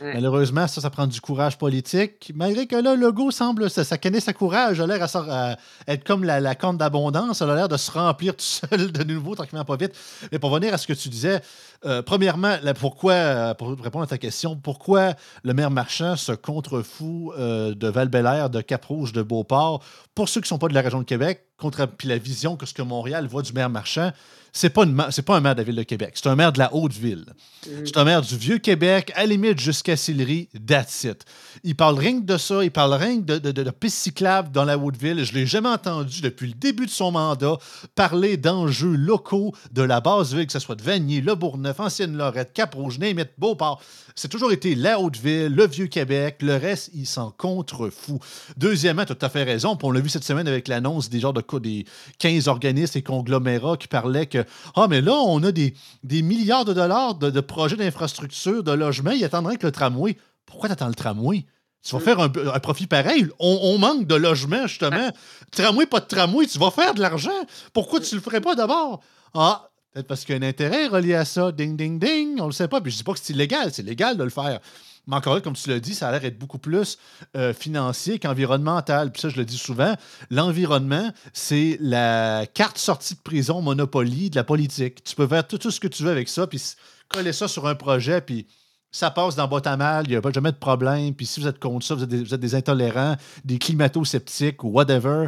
Malheureusement, 0.00 0.66
ça, 0.66 0.80
ça 0.80 0.90
prend 0.90 1.06
du 1.06 1.20
courage 1.20 1.56
politique. 1.56 2.32
Malgré 2.34 2.66
que 2.66 2.76
là, 2.76 2.96
Legault 2.96 3.30
semble, 3.30 3.70
ça, 3.70 3.84
ça 3.84 3.96
connaît 3.96 4.20
sa 4.20 4.32
courage, 4.32 4.80
a 4.80 4.86
l'air 4.86 5.06
à, 5.14 5.56
être 5.86 6.04
comme 6.04 6.24
la, 6.24 6.40
la 6.40 6.54
compte 6.54 6.78
d'abondance, 6.78 7.40
a 7.42 7.54
l'air 7.54 7.68
de 7.68 7.76
se 7.76 7.90
remplir 7.90 8.34
tout 8.34 8.44
seul 8.44 8.92
de 8.92 9.04
nouveau, 9.04 9.34
tranquillement, 9.34 9.64
pas 9.64 9.76
vite. 9.76 9.92
Mais 10.32 10.38
pour 10.38 10.50
venir 10.54 10.74
à 10.74 10.78
ce 10.78 10.86
que 10.86 10.92
tu 10.92 11.08
disais, 11.08 11.40
euh, 11.86 12.02
premièrement, 12.02 12.56
pourquoi, 12.80 13.54
pour 13.54 13.70
répondre 13.78 14.04
à 14.04 14.06
ta 14.06 14.18
question, 14.18 14.56
pourquoi 14.56 15.14
le 15.42 15.54
maire 15.54 15.70
Marchand 15.70 16.16
se 16.24 16.32
contrefout 16.32 17.32
euh, 17.38 17.74
de 17.74 17.88
val 17.88 18.08
de 18.08 18.60
Cap-Rouge, 18.60 19.12
de 19.12 19.22
Beauport, 19.22 19.82
pour 20.14 20.28
ceux 20.28 20.40
qui 20.40 20.46
ne 20.46 20.48
sont 20.48 20.58
pas 20.58 20.68
de 20.68 20.74
la 20.74 20.80
région 20.80 20.98
de 20.98 21.04
Québec, 21.04 21.46
contre 21.56 21.88
la 22.04 22.18
vision 22.18 22.56
que 22.56 22.66
ce 22.66 22.74
que 22.74 22.82
Montréal 22.82 23.26
voit 23.26 23.42
du 23.42 23.52
maire 23.52 23.70
Marchand, 23.70 24.10
c'est 24.56 24.70
pas, 24.70 24.86
pas 24.86 25.36
un 25.36 25.40
maire 25.40 25.56
de 25.56 25.60
la 25.60 25.64
ville 25.64 25.74
de 25.74 25.82
Québec, 25.82 26.12
c'est 26.14 26.28
un 26.28 26.36
maire 26.36 26.52
de 26.52 26.60
la 26.60 26.72
Haute-Ville. 26.72 27.26
Mm. 27.66 27.70
C'est 27.84 27.96
un 27.96 28.04
maire 28.04 28.22
du 28.22 28.36
Vieux-Québec, 28.36 29.12
à 29.16 29.22
la 29.22 29.26
limite 29.26 29.58
jusqu'à 29.58 29.96
Sillery, 29.96 30.48
that's 30.64 31.02
it. 31.02 31.24
Il 31.64 31.74
parle 31.74 31.98
rien 31.98 32.20
que 32.20 32.24
de 32.24 32.36
ça, 32.36 32.62
il 32.62 32.70
parle 32.70 32.94
rien 32.94 33.20
que 33.20 33.24
de, 33.24 33.38
de, 33.38 33.50
de, 33.50 33.70
pistes 33.70 33.98
cyclables 33.98 34.52
dans 34.52 34.64
la 34.64 34.78
Haute-Ville. 34.78 35.24
Je 35.24 35.32
l'ai 35.32 35.44
jamais 35.44 35.70
entendu 35.70 36.20
depuis 36.20 36.46
le 36.46 36.54
début 36.54 36.86
de 36.86 36.90
son 36.90 37.10
mandat 37.10 37.58
parler 37.96 38.36
d'enjeux 38.36 38.94
locaux 38.94 39.52
de 39.72 39.82
la 39.82 40.00
base 40.00 40.32
ville, 40.34 40.46
que 40.46 40.52
ce 40.52 40.60
soit 40.60 40.76
de 40.76 40.82
Vanier, 40.82 41.20
Le 41.20 41.34
Bourgneuf, 41.34 41.80
Ancienne-Lorette, 41.80 42.52
Cap-Rouge, 42.52 43.00
Beauport. 43.36 43.82
C'est 44.14 44.28
toujours 44.28 44.52
été 44.52 44.76
la 44.76 45.00
Haute-Ville, 45.00 45.52
le 45.52 45.66
Vieux-Québec. 45.66 46.36
Le 46.42 46.54
reste, 46.54 46.90
il 46.94 47.06
s'en 47.06 47.32
contrefou. 47.32 48.20
Deuxièmement, 48.56 49.04
tu 49.04 49.10
as 49.10 49.14
tout 49.16 49.26
à 49.26 49.28
fait 49.28 49.42
raison. 49.42 49.76
on 49.82 49.90
l'a 49.90 50.00
vu 50.00 50.08
cette 50.08 50.22
semaine 50.22 50.46
avec 50.46 50.68
l'annonce 50.68 51.10
des 51.10 51.18
genres 51.18 51.32
de 51.32 51.42
des 51.58 51.84
15 52.18 52.48
organismes 52.48 52.98
et 52.98 53.02
conglomérats 53.02 53.76
qui 53.76 53.88
parlaient 53.88 54.26
que 54.26 54.43
Ah, 54.74 54.86
mais 54.88 55.00
là, 55.00 55.14
on 55.14 55.42
a 55.42 55.52
des, 55.52 55.74
des 56.02 56.22
milliards 56.22 56.64
de 56.64 56.72
dollars 56.72 57.14
de, 57.14 57.40
projets 57.40 57.76
d'infrastructure, 57.76 58.62
de 58.62 58.72
logement. 58.72 59.10
Il 59.10 59.24
attendrait 59.24 59.56
que 59.56 59.66
le 59.66 59.72
tramway. 59.72 60.16
Pourquoi 60.46 60.68
tu 60.68 60.72
attends 60.74 60.88
le 60.88 60.94
tramway? 60.94 61.46
Tu 61.82 61.94
vas 61.94 62.00
faire 62.00 62.18
un, 62.18 62.30
profit 62.30 62.86
pareil. 62.86 63.28
On, 63.38 63.76
manque 63.78 64.06
de 64.06 64.14
logement, 64.14 64.66
justement. 64.66 65.10
Tramway, 65.50 65.84
pas 65.84 66.00
de 66.00 66.06
tramway, 66.06 66.46
tu 66.46 66.58
vas 66.58 66.70
faire 66.70 66.94
de 66.94 67.00
l'argent. 67.00 67.30
Pourquoi 67.74 68.00
tu 68.00 68.14
le 68.14 68.22
ferais 68.22 68.40
pas 68.40 68.54
d'abord? 68.54 69.02
Ah, 69.34 69.68
peut-être 69.92 70.06
parce 70.06 70.24
qu'il 70.24 70.34
y 70.34 70.38
a 70.38 70.40
un 70.42 70.48
intérêt 70.48 70.86
relié 70.86 71.14
à 71.14 71.26
ça. 71.26 71.52
Ding, 71.52 71.76
ding, 71.76 71.98
ding. 71.98 72.40
On 72.40 72.46
le 72.46 72.52
sait 72.52 72.68
pas. 72.68 72.80
Puis 72.80 72.90
je 72.90 72.96
dis 72.98 73.04
pas 73.04 73.12
que 73.12 73.18
c'est 73.22 73.34
illégal. 73.34 73.70
C'est 73.70 73.82
légal 73.82 74.16
de 74.16 74.24
le 74.24 74.30
faire. 74.30 74.60
Mais 75.06 75.16
encore 75.16 75.34
là, 75.34 75.40
comme 75.40 75.54
tu 75.54 75.68
l'as 75.68 75.80
dit, 75.80 75.94
ça 75.94 76.08
a 76.08 76.12
l'air 76.12 76.20
d'être 76.20 76.38
beaucoup 76.38 76.58
plus 76.58 76.98
euh, 77.36 77.52
financier 77.52 78.18
qu'environnemental. 78.18 79.12
Puis 79.12 79.20
ça, 79.20 79.28
je 79.28 79.36
le 79.36 79.44
dis 79.44 79.58
souvent, 79.58 79.94
l'environnement, 80.30 81.12
c'est 81.32 81.76
la 81.80 82.46
carte 82.46 82.78
sortie 82.78 83.14
de 83.14 83.20
prison 83.20 83.60
Monopoly 83.60 84.30
de 84.30 84.36
la 84.36 84.44
politique. 84.44 85.04
Tu 85.04 85.14
peux 85.14 85.26
faire 85.26 85.46
tout, 85.46 85.70
ce 85.70 85.80
que 85.80 85.88
tu 85.88 86.02
veux 86.02 86.10
avec 86.10 86.28
ça, 86.28 86.46
puis 86.46 86.62
coller 87.08 87.32
ça 87.32 87.48
sur 87.48 87.66
un 87.66 87.74
projet, 87.74 88.20
puis 88.20 88.46
ça 88.90 89.10
passe 89.10 89.34
dans 89.34 89.48
boîte 89.48 89.66
à 89.66 89.76
mal, 89.76 90.04
il 90.06 90.10
n'y 90.10 90.16
a 90.16 90.22
pas 90.22 90.30
jamais 90.30 90.52
de 90.52 90.56
problème. 90.56 91.14
Puis 91.14 91.26
si 91.26 91.40
vous 91.40 91.48
êtes 91.48 91.58
contre 91.58 91.84
ça, 91.84 91.96
vous 91.96 92.04
êtes 92.04 92.34
des, 92.40 92.54
intolérants, 92.54 93.16
des 93.44 93.58
climato-sceptiques 93.58 94.62
ou 94.62 94.68
whatever. 94.68 95.26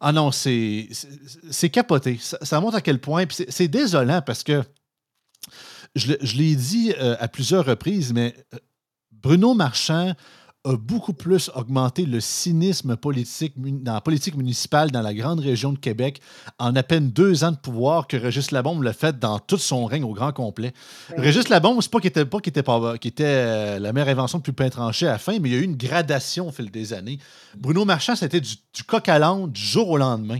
Ah 0.00 0.12
non, 0.12 0.32
c'est 0.32 0.88
capoté. 1.70 2.18
Ça, 2.20 2.60
montre 2.60 2.76
à 2.76 2.80
quel 2.80 3.00
point. 3.00 3.24
C'est 3.48 3.68
désolant 3.68 4.22
parce 4.22 4.42
que 4.42 4.62
je, 5.94 6.36
l'ai 6.36 6.56
dit 6.56 6.94
euh, 6.98 7.16
à 7.20 7.28
plusieurs 7.28 7.66
reprises, 7.66 8.14
mais 8.14 8.34
euh, 8.54 8.58
Bruno 9.22 9.54
Marchand 9.54 10.14
a 10.64 10.76
beaucoup 10.76 11.12
plus 11.12 11.50
augmenté 11.56 12.06
le 12.06 12.20
cynisme 12.20 12.96
politique 12.96 13.54
dans 13.56 13.94
la 13.94 14.00
politique 14.00 14.36
municipale 14.36 14.92
dans 14.92 15.02
la 15.02 15.12
grande 15.12 15.40
région 15.40 15.72
de 15.72 15.78
Québec 15.78 16.20
en 16.58 16.76
à 16.76 16.82
peine 16.84 17.10
deux 17.10 17.42
ans 17.42 17.50
de 17.50 17.56
pouvoir 17.56 18.06
que 18.06 18.16
Régis 18.16 18.52
Labombe 18.52 18.82
l'a 18.82 18.92
fait 18.92 19.18
dans 19.18 19.40
tout 19.40 19.58
son 19.58 19.86
règne 19.86 20.04
au 20.04 20.12
grand 20.12 20.32
complet. 20.32 20.72
Régis 21.16 21.48
Labombe, 21.48 21.82
c'est 21.82 21.90
pas 21.90 21.98
qu'il 21.98 22.08
était, 22.08 22.24
pas, 22.24 22.38
qu'il 22.38 22.50
était, 22.50 22.62
pas, 22.62 22.94
était 22.94 23.24
euh, 23.24 23.78
la 23.80 23.92
meilleure 23.92 24.10
invention 24.10 24.38
de 24.38 24.44
plus 24.44 24.52
pain 24.52 24.68
tranché 24.68 25.08
à 25.08 25.12
la 25.12 25.18
fin, 25.18 25.38
mais 25.40 25.48
il 25.48 25.52
y 25.52 25.56
a 25.56 25.60
eu 25.60 25.64
une 25.64 25.76
gradation 25.76 26.48
au 26.48 26.52
fil 26.52 26.70
des 26.70 26.92
années. 26.92 27.18
Bruno 27.56 27.84
Marchand, 27.84 28.14
c'était 28.14 28.40
du, 28.40 28.54
du 28.72 28.84
coq 28.84 29.08
à 29.08 29.18
l'âne 29.18 29.50
du 29.50 29.60
jour 29.60 29.88
au 29.88 29.96
lendemain 29.96 30.38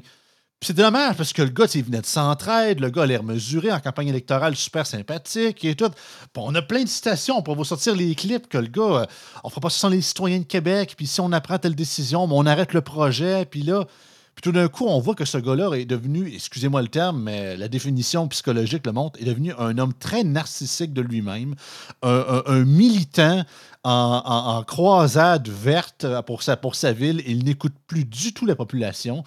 c'est 0.62 0.76
dommage 0.76 1.16
parce 1.16 1.32
que 1.32 1.42
le 1.42 1.48
gars, 1.48 1.66
il 1.74 1.82
venait 1.82 2.00
de 2.00 2.06
Centraide, 2.06 2.78
le 2.78 2.90
gars 2.90 3.02
a 3.02 3.06
l'air 3.06 3.24
mesuré 3.24 3.72
en 3.72 3.80
campagne 3.80 4.08
électorale, 4.08 4.54
super 4.54 4.86
sympathique 4.86 5.64
et 5.64 5.74
tout. 5.74 5.90
on 6.36 6.54
a 6.54 6.62
plein 6.62 6.84
de 6.84 6.88
citations 6.88 7.42
pour 7.42 7.56
vous 7.56 7.64
sortir 7.64 7.96
les 7.96 8.14
clips 8.14 8.48
que 8.48 8.58
le 8.58 8.68
gars, 8.68 8.82
euh, 8.82 9.06
on 9.42 9.48
fera 9.48 9.60
pas 9.60 9.70
ça 9.70 9.78
sans 9.78 9.88
les 9.88 10.00
citoyens 10.00 10.38
de 10.38 10.44
Québec, 10.44 10.94
puis 10.96 11.06
si 11.08 11.20
on 11.20 11.32
apprend 11.32 11.58
telle 11.58 11.74
décision, 11.74 12.28
on 12.30 12.46
arrête 12.46 12.74
le 12.74 12.80
projet, 12.80 13.44
puis 13.44 13.62
là, 13.62 13.86
puis 14.34 14.42
tout 14.42 14.52
d'un 14.52 14.68
coup, 14.68 14.86
on 14.86 14.98
voit 14.98 15.14
que 15.14 15.24
ce 15.24 15.36
gars-là 15.36 15.74
est 15.74 15.84
devenu, 15.84 16.32
excusez-moi 16.32 16.80
le 16.80 16.88
terme, 16.88 17.22
mais 17.22 17.56
la 17.56 17.68
définition 17.68 18.28
psychologique 18.28 18.86
le 18.86 18.92
montre, 18.92 19.20
est 19.20 19.26
devenu 19.26 19.52
un 19.58 19.76
homme 19.76 19.92
très 19.92 20.24
narcissique 20.24 20.94
de 20.94 21.02
lui-même, 21.02 21.54
un, 22.02 22.64
militant 22.64 23.44
en, 23.84 24.62
croisade 24.66 25.48
verte 25.48 26.06
pour 26.26 26.42
sa 26.42 26.92
ville. 26.92 27.22
Il 27.26 27.44
n'écoute 27.44 27.74
plus 27.86 28.06
du 28.06 28.32
tout 28.32 28.46
la 28.46 28.56
population. 28.56 29.22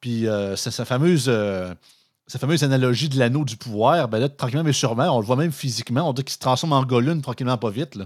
Puis 0.00 0.26
euh, 0.26 0.56
sa, 0.56 0.84
fameuse. 0.84 1.26
Euh, 1.28 1.74
sa 2.28 2.40
fameuse 2.40 2.64
analogie 2.64 3.08
de 3.08 3.18
l'anneau 3.18 3.44
du 3.44 3.56
pouvoir, 3.56 4.08
ben 4.08 4.18
là, 4.18 4.28
tranquillement 4.28 4.64
mais 4.64 4.72
sûrement, 4.72 5.16
on 5.16 5.20
le 5.20 5.26
voit 5.26 5.36
même 5.36 5.52
physiquement, 5.52 6.08
on 6.08 6.12
dit 6.12 6.24
qu'il 6.24 6.32
se 6.32 6.40
transforme 6.40 6.72
en 6.72 6.82
golune 6.84 7.22
tranquillement 7.22 7.56
pas 7.56 7.70
vite. 7.70 7.96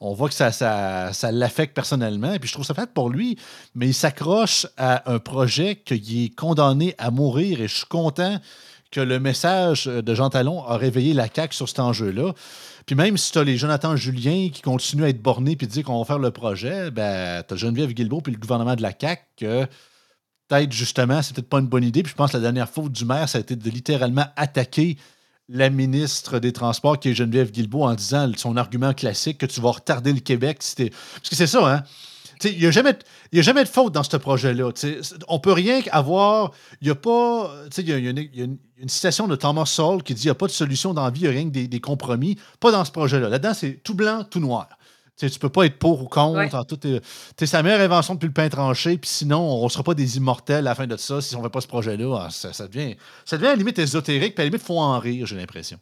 On 0.00 0.14
voit 0.14 0.30
que 0.30 0.34
ça, 0.34 1.30
l'affecte 1.30 1.74
personnellement, 1.74 2.38
puis 2.38 2.48
je 2.48 2.54
trouve 2.54 2.64
ça 2.64 2.72
fait 2.72 2.90
pour 2.90 3.10
lui, 3.10 3.36
mais 3.74 3.88
il 3.88 3.94
s'accroche 3.94 4.66
à 4.78 5.12
un 5.12 5.18
projet 5.18 5.76
qu'il 5.76 6.24
est 6.24 6.34
condamné 6.34 6.94
à 6.96 7.10
mourir, 7.10 7.60
et 7.60 7.68
je 7.68 7.76
suis 7.76 7.86
content 7.86 8.40
que 8.90 9.00
le 9.00 9.20
message 9.20 9.84
de 9.84 10.14
Jean 10.14 10.30
Talon 10.30 10.64
a 10.64 10.78
réveillé 10.78 11.12
la 11.12 11.28
CAQ 11.30 11.54
sur 11.54 11.68
cet 11.68 11.80
enjeu-là. 11.80 12.32
Puis 12.86 12.94
même 12.94 13.18
si 13.18 13.32
tu 13.32 13.38
as 13.38 13.44
les 13.44 13.58
Jonathan 13.58 13.94
Julien 13.96 14.48
qui 14.50 14.62
continuent 14.62 15.04
à 15.04 15.08
être 15.08 15.20
bornés 15.20 15.56
puis 15.56 15.66
dire 15.66 15.84
qu'on 15.84 15.98
va 15.98 16.04
faire 16.04 16.18
le 16.20 16.30
projet, 16.30 16.90
ben, 16.90 17.42
tu 17.46 17.52
as 17.52 17.56
Geneviève 17.56 17.92
Guilbeault 17.92 18.20
puis 18.20 18.32
le 18.32 18.38
gouvernement 18.38 18.76
de 18.76 18.82
la 18.82 18.92
CAQ 18.98 19.66
peut-être 20.48 20.72
justement, 20.72 21.22
c'est 21.22 21.34
peut-être 21.34 21.48
pas 21.48 21.58
une 21.58 21.66
bonne 21.66 21.84
idée. 21.84 22.02
Puis 22.02 22.12
je 22.12 22.16
pense 22.16 22.32
que 22.32 22.36
la 22.36 22.42
dernière 22.42 22.68
faute 22.68 22.92
du 22.92 23.04
maire, 23.04 23.28
ça 23.28 23.38
a 23.38 23.40
été 23.40 23.56
de 23.56 23.70
littéralement 23.70 24.26
attaquer 24.36 24.96
la 25.48 25.70
ministre 25.70 26.38
des 26.38 26.52
Transports, 26.52 26.98
qui 26.98 27.10
est 27.10 27.14
Geneviève 27.14 27.50
Guilbeault, 27.50 27.84
en 27.84 27.94
disant 27.94 28.30
son 28.36 28.56
argument 28.56 28.92
classique 28.94 29.38
que 29.38 29.46
tu 29.46 29.60
vas 29.60 29.70
retarder 29.70 30.12
le 30.12 30.20
Québec. 30.20 30.58
Parce 30.58 30.74
que 30.74 31.36
c'est 31.36 31.46
ça, 31.46 31.72
hein? 31.72 31.82
Il 32.44 32.58
n'y 32.58 32.66
a, 32.66 32.70
jamais, 32.70 32.90
a 33.34 33.42
jamais 33.42 33.64
de 33.64 33.68
faute 33.68 33.94
dans 33.94 34.02
ce 34.02 34.16
projet-là. 34.16 34.70
On 35.28 35.38
peut 35.38 35.52
rien 35.52 35.80
avoir. 35.90 36.52
Il 36.82 36.86
n'y 36.86 36.90
a 36.90 36.94
pas. 36.94 37.50
Il 37.78 37.88
y, 37.88 37.92
a, 37.92 38.44
une, 38.44 38.58
citation 38.88 39.26
de 39.26 39.36
Thomas 39.36 39.64
Sowell 39.64 40.02
qui 40.02 40.12
dit 40.12 40.24
il 40.24 40.26
n'y 40.26 40.32
a 40.32 40.34
pas 40.34 40.46
de 40.46 40.52
solution 40.52 40.92
dans 40.92 41.04
la 41.04 41.10
vie, 41.10 41.20
il 41.20 41.22
n'y 41.22 41.28
a 41.28 41.30
rien 41.30 41.44
que 41.44 41.54
des, 41.54 41.66
des, 41.66 41.80
compromis. 41.80 42.36
Pas 42.60 42.72
dans 42.72 42.84
ce 42.84 42.90
projet-là. 42.90 43.30
Là-dedans, 43.30 43.54
c'est 43.54 43.80
tout 43.82 43.94
blanc, 43.94 44.22
tout 44.22 44.40
noir. 44.40 44.68
Tu 45.16 45.30
tu 45.30 45.38
peux 45.38 45.48
pas 45.48 45.64
être 45.64 45.78
pour 45.78 46.02
ou 46.02 46.08
contre. 46.08 46.66
C'est 47.38 47.46
sa 47.46 47.62
meilleure 47.62 47.80
invention 47.80 48.14
depuis 48.14 48.26
le 48.26 48.32
pain 48.32 48.48
tranché, 48.48 48.98
puis 48.98 49.08
sinon, 49.08 49.40
on 49.40 49.64
ne 49.64 49.68
sera 49.68 49.82
pas 49.82 49.94
des 49.94 50.18
immortels 50.18 50.58
à 50.58 50.70
la 50.70 50.74
fin 50.74 50.86
de 50.86 50.96
ça 50.96 51.20
si 51.20 51.34
on 51.34 51.38
ne 51.38 51.44
fait 51.44 51.50
pas 51.50 51.62
ce 51.62 51.68
projet-là. 51.68 52.26
Ah, 52.26 52.30
ça, 52.30 52.68
devient, 52.68 52.96
ça 53.24 53.36
devient 53.36 53.48
à 53.48 53.52
la 53.52 53.56
limite 53.56 53.78
ésotérique, 53.78 54.34
puis 54.34 54.42
à 54.42 54.44
la 54.44 54.50
limite, 54.50 54.62
il 54.62 54.66
faut 54.66 54.78
en 54.78 54.98
rire, 54.98 55.26
j'ai 55.26 55.36
l'impression. 55.36 55.78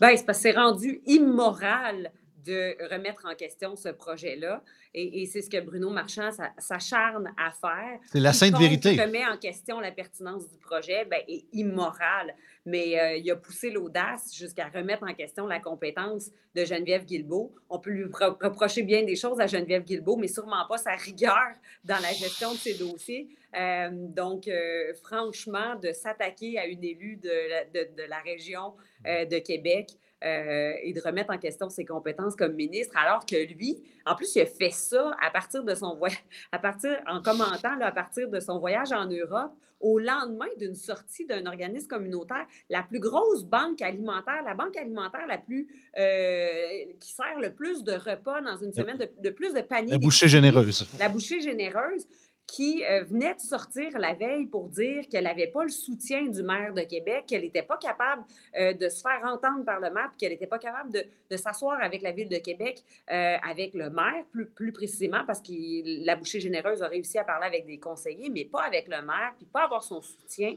Ben, 0.00 0.16
c'est 0.16 0.24
parce 0.24 0.38
que 0.38 0.42
c'est 0.42 0.56
rendu 0.56 1.02
immoral 1.06 2.10
de 2.44 2.76
remettre 2.92 3.26
en 3.26 3.34
question 3.34 3.76
ce 3.76 3.88
projet-là. 3.88 4.62
Et, 4.94 5.24
c'est 5.26 5.40
ce 5.40 5.48
que 5.48 5.60
Bruno 5.60 5.88
Marchand 5.90 6.28
s'acharne 6.58 7.32
à 7.38 7.50
faire. 7.50 7.98
C'est 8.10 8.20
la 8.20 8.32
sainte 8.32 8.58
vérité. 8.58 9.00
remet 9.00 9.24
en 9.24 9.38
question 9.38 9.80
la 9.80 9.90
pertinence 9.90 10.48
du 10.50 10.58
projet, 10.58 11.06
ben, 11.06 11.20
est 11.28 11.44
immoral. 11.52 12.34
Mais 12.66 13.00
euh, 13.00 13.16
il 13.16 13.30
a 13.30 13.36
poussé 13.36 13.70
l'audace 13.70 14.34
jusqu'à 14.36 14.68
remettre 14.68 15.04
en 15.04 15.14
question 15.14 15.46
la 15.46 15.60
compétence 15.60 16.30
de 16.54 16.64
Geneviève 16.64 17.06
Guilbeault. 17.06 17.54
On 17.70 17.78
peut 17.78 17.90
lui 17.90 18.04
reprocher 18.04 18.82
bien 18.82 19.02
des 19.02 19.16
choses 19.16 19.40
à 19.40 19.46
Geneviève 19.46 19.84
Guilbeault, 19.84 20.16
mais 20.16 20.28
sûrement 20.28 20.66
pas 20.68 20.76
sa 20.76 20.92
rigueur 20.92 21.48
dans 21.84 21.98
la 22.00 22.12
gestion 22.12 22.52
de 22.52 22.58
ses 22.58 22.74
dossiers. 22.74 23.28
Euh, 23.56 23.88
donc, 23.92 24.46
euh, 24.46 24.92
franchement, 25.02 25.76
de 25.76 25.92
s'attaquer 25.92 26.58
à 26.58 26.66
une 26.66 26.84
élue 26.84 27.16
de 27.16 27.32
de 27.72 28.08
la 28.08 28.18
région 28.18 28.74
de 29.04 29.38
Québec, 29.38 29.88
euh, 30.24 30.72
et 30.82 30.92
de 30.92 31.00
remettre 31.00 31.32
en 31.32 31.38
question 31.38 31.68
ses 31.68 31.84
compétences 31.84 32.36
comme 32.36 32.54
ministre, 32.54 32.96
alors 32.96 33.26
que 33.26 33.36
lui, 33.52 33.82
en 34.06 34.14
plus, 34.14 34.34
il 34.36 34.42
a 34.42 34.46
fait 34.46 34.70
ça 34.70 35.16
à 35.20 35.30
partir 35.30 35.64
de 35.64 35.74
son 35.74 35.96
voyage, 35.96 36.24
à 36.52 36.58
partir, 36.58 37.00
en 37.08 37.22
commentant 37.22 37.80
à 37.80 37.92
partir 37.92 38.28
de 38.28 38.40
son 38.40 38.58
voyage 38.58 38.92
en 38.92 39.06
Europe, 39.06 39.52
au 39.82 39.98
lendemain 39.98 40.46
d'une 40.58 40.76
sortie 40.76 41.26
d'un 41.26 41.44
organisme 41.46 41.88
communautaire, 41.88 42.46
la 42.70 42.82
plus 42.82 43.00
grosse 43.00 43.44
banque 43.44 43.82
alimentaire, 43.82 44.42
la 44.44 44.54
banque 44.54 44.76
alimentaire 44.76 45.26
la 45.26 45.38
plus 45.38 45.66
euh, 45.98 46.84
qui 47.00 47.12
sert 47.12 47.40
le 47.40 47.52
plus 47.52 47.82
de 47.82 47.92
repas 47.92 48.40
dans 48.40 48.56
une 48.56 48.72
semaine, 48.72 48.96
de, 48.96 49.08
de 49.20 49.30
plus 49.30 49.52
de 49.52 49.60
paniers. 49.60 49.90
La 49.90 49.98
bouchée 49.98 50.28
généreuse. 50.28 50.86
La 50.98 51.08
bouchée 51.08 51.40
généreuse 51.40 52.06
qui 52.52 52.84
euh, 52.84 53.02
venait 53.04 53.34
de 53.34 53.40
sortir 53.40 53.98
la 53.98 54.12
veille 54.12 54.44
pour 54.44 54.68
dire 54.68 55.08
qu'elle 55.08 55.24
n'avait 55.24 55.46
pas 55.46 55.62
le 55.62 55.70
soutien 55.70 56.26
du 56.26 56.42
maire 56.42 56.74
de 56.74 56.82
Québec, 56.82 57.24
qu'elle 57.26 57.40
n'était 57.40 57.62
pas 57.62 57.78
capable 57.78 58.24
euh, 58.58 58.74
de 58.74 58.90
se 58.90 59.00
faire 59.00 59.22
entendre 59.24 59.64
par 59.64 59.80
le 59.80 59.90
maire, 59.90 60.10
qu'elle 60.18 60.32
n'était 60.32 60.46
pas 60.46 60.58
capable 60.58 60.92
de, 60.92 61.36
s'asseoir 61.38 61.82
avec 61.82 62.02
la 62.02 62.12
ville 62.12 62.28
de 62.28 62.36
Québec, 62.36 62.84
euh, 63.10 63.36
avec 63.42 63.72
le 63.72 63.88
maire, 63.88 64.26
plus, 64.30 64.44
plus 64.44 64.70
précisément, 64.70 65.24
parce 65.26 65.40
que 65.40 66.04
la 66.04 66.14
bouchée 66.14 66.40
généreuse 66.40 66.82
a 66.82 66.88
réussi 66.88 67.16
à 67.16 67.24
parler 67.24 67.46
avec 67.46 67.64
des 67.64 67.78
conseillers, 67.78 68.28
mais 68.28 68.44
pas 68.44 68.64
avec 68.64 68.86
le 68.86 69.00
maire, 69.00 69.32
puis 69.38 69.46
pas 69.46 69.64
avoir 69.64 69.82
son 69.82 70.02
soutien. 70.02 70.54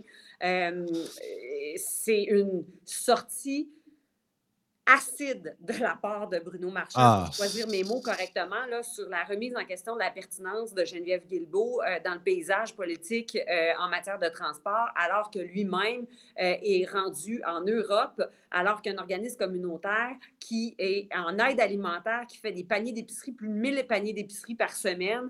C'est 1.77 2.23
une 2.23 2.65
sortie 2.83 3.69
acide 4.85 5.55
de 5.59 5.73
la 5.79 5.95
part 5.99 6.29
de 6.29 6.39
Bruno 6.39 6.69
Marchand, 6.69 6.99
Ah. 6.99 7.23
pour 7.25 7.33
choisir 7.35 7.67
mes 7.67 7.83
mots 7.83 8.01
correctement, 8.01 8.65
là, 8.69 8.83
sur 8.83 9.09
la 9.09 9.23
remise 9.23 9.55
en 9.55 9.65
question 9.65 9.95
de 9.95 9.99
la 9.99 10.11
pertinence 10.11 10.73
de 10.73 10.85
Geneviève 10.85 11.25
Guilbeault 11.25 11.81
euh, 11.81 11.99
dans 12.05 12.13
le 12.13 12.19
paysage 12.19 12.75
politique 12.75 13.35
euh, 13.35 13.71
en 13.79 13.89
matière 13.89 14.19
de 14.19 14.29
transport, 14.29 14.87
alors 14.95 15.31
que 15.31 15.39
lui-même 15.39 16.01
euh, 16.39 16.55
est 16.61 16.87
rendu 16.91 17.41
en 17.47 17.61
Europe, 17.61 18.21
alors 18.51 18.81
qu'un 18.81 18.97
organisme 18.97 19.37
communautaire 19.37 20.15
qui 20.39 20.75
est 20.77 21.09
en 21.15 21.37
aide 21.39 21.59
alimentaire, 21.59 22.25
qui 22.27 22.37
fait 22.37 22.51
des 22.51 22.63
paniers 22.63 22.91
d'épicerie, 22.93 23.31
plus 23.31 23.49
de 23.49 23.53
1000 23.53 23.85
paniers 23.87 24.13
d'épicerie 24.13 24.55
par 24.55 24.71
semaine, 24.71 25.29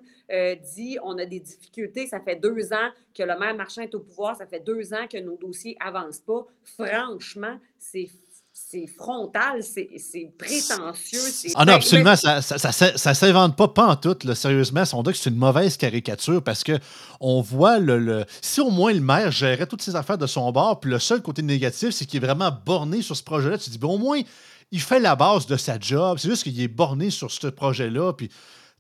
dit 0.76 0.98
on 1.02 1.18
a 1.18 1.26
des 1.26 1.40
difficultés, 1.40 2.08
ça 2.08 2.20
fait 2.20 2.36
deux 2.36 2.74
ans 2.74 2.90
que 3.18 3.24
le 3.24 3.38
maire 3.40 3.56
Marchand 3.56 3.82
est 3.82 3.96
au 3.96 4.02
pouvoir, 4.02 4.36
ça 4.36 4.46
fait 4.46 4.60
deux 4.60 4.94
ans 4.94 5.08
que 5.10 5.18
nos 5.18 5.38
dossiers 5.38 5.78
avancent 5.80 6.20
pas. 6.20 6.46
Franchement, 6.64 7.58
c'est 7.80 8.10
c'est 8.58 8.88
frontal, 8.88 9.62
c'est 9.64 10.32
prétentieux. 10.38 11.20
Ah 11.56 11.66
non, 11.66 11.74
absolument, 11.74 12.16
ça 12.16 12.42
ça, 12.42 12.58
ça, 12.58 12.72
ça- 12.72 12.96
ça 12.98 13.14
s'invente 13.14 13.58
pas, 13.58 13.68
pas 13.68 13.86
en 13.88 13.96
tout. 13.98 14.16
là. 14.24 14.34
Sérieusement, 14.34 14.84
on 14.94 15.04
dirait 15.04 15.12
que 15.14 15.20
c'est 15.20 15.30
une 15.30 15.36
mauvaise 15.36 15.76
caricature 15.76 16.42
parce 16.42 16.64
que 16.64 16.72
on 17.20 17.42
voit 17.42 17.80
le, 17.80 18.00
le- 18.00 18.26
Si 18.42 18.62
au 18.62 18.70
moins 18.72 18.94
le 18.94 19.02
maire 19.02 19.30
gérait 19.30 19.68
toutes 19.68 19.82
ses 19.82 19.98
affaires 19.98 20.18
de 20.18 20.26
son 20.26 20.50
bord, 20.54 20.80
puis 20.80 20.90
le 20.90 21.00
seul 21.00 21.22
côté 21.22 21.42
négatif, 21.42 21.90
c'est 21.90 22.06
qu'il 22.06 22.24
est 22.24 22.26
vraiment 22.26 22.50
borné 22.66 23.02
sur 23.02 23.18
ce 23.18 23.24
projet-là. 23.24 23.58
Tu 23.58 23.66
te 23.66 23.70
dis, 23.72 23.78
bon, 23.78 23.96
au 23.96 23.98
moins, 23.98 24.22
il 24.72 24.80
fait 24.82 25.02
la 25.02 25.18
base 25.18 25.48
de 25.48 25.58
sa 25.58 25.78
job. 25.78 26.18
C'est 26.18 26.30
juste 26.30 26.44
qu'il 26.44 26.60
est 26.62 26.70
borné 26.70 27.10
sur 27.10 27.30
ce 27.32 27.48
projet-là, 27.48 28.14
puis. 28.14 28.30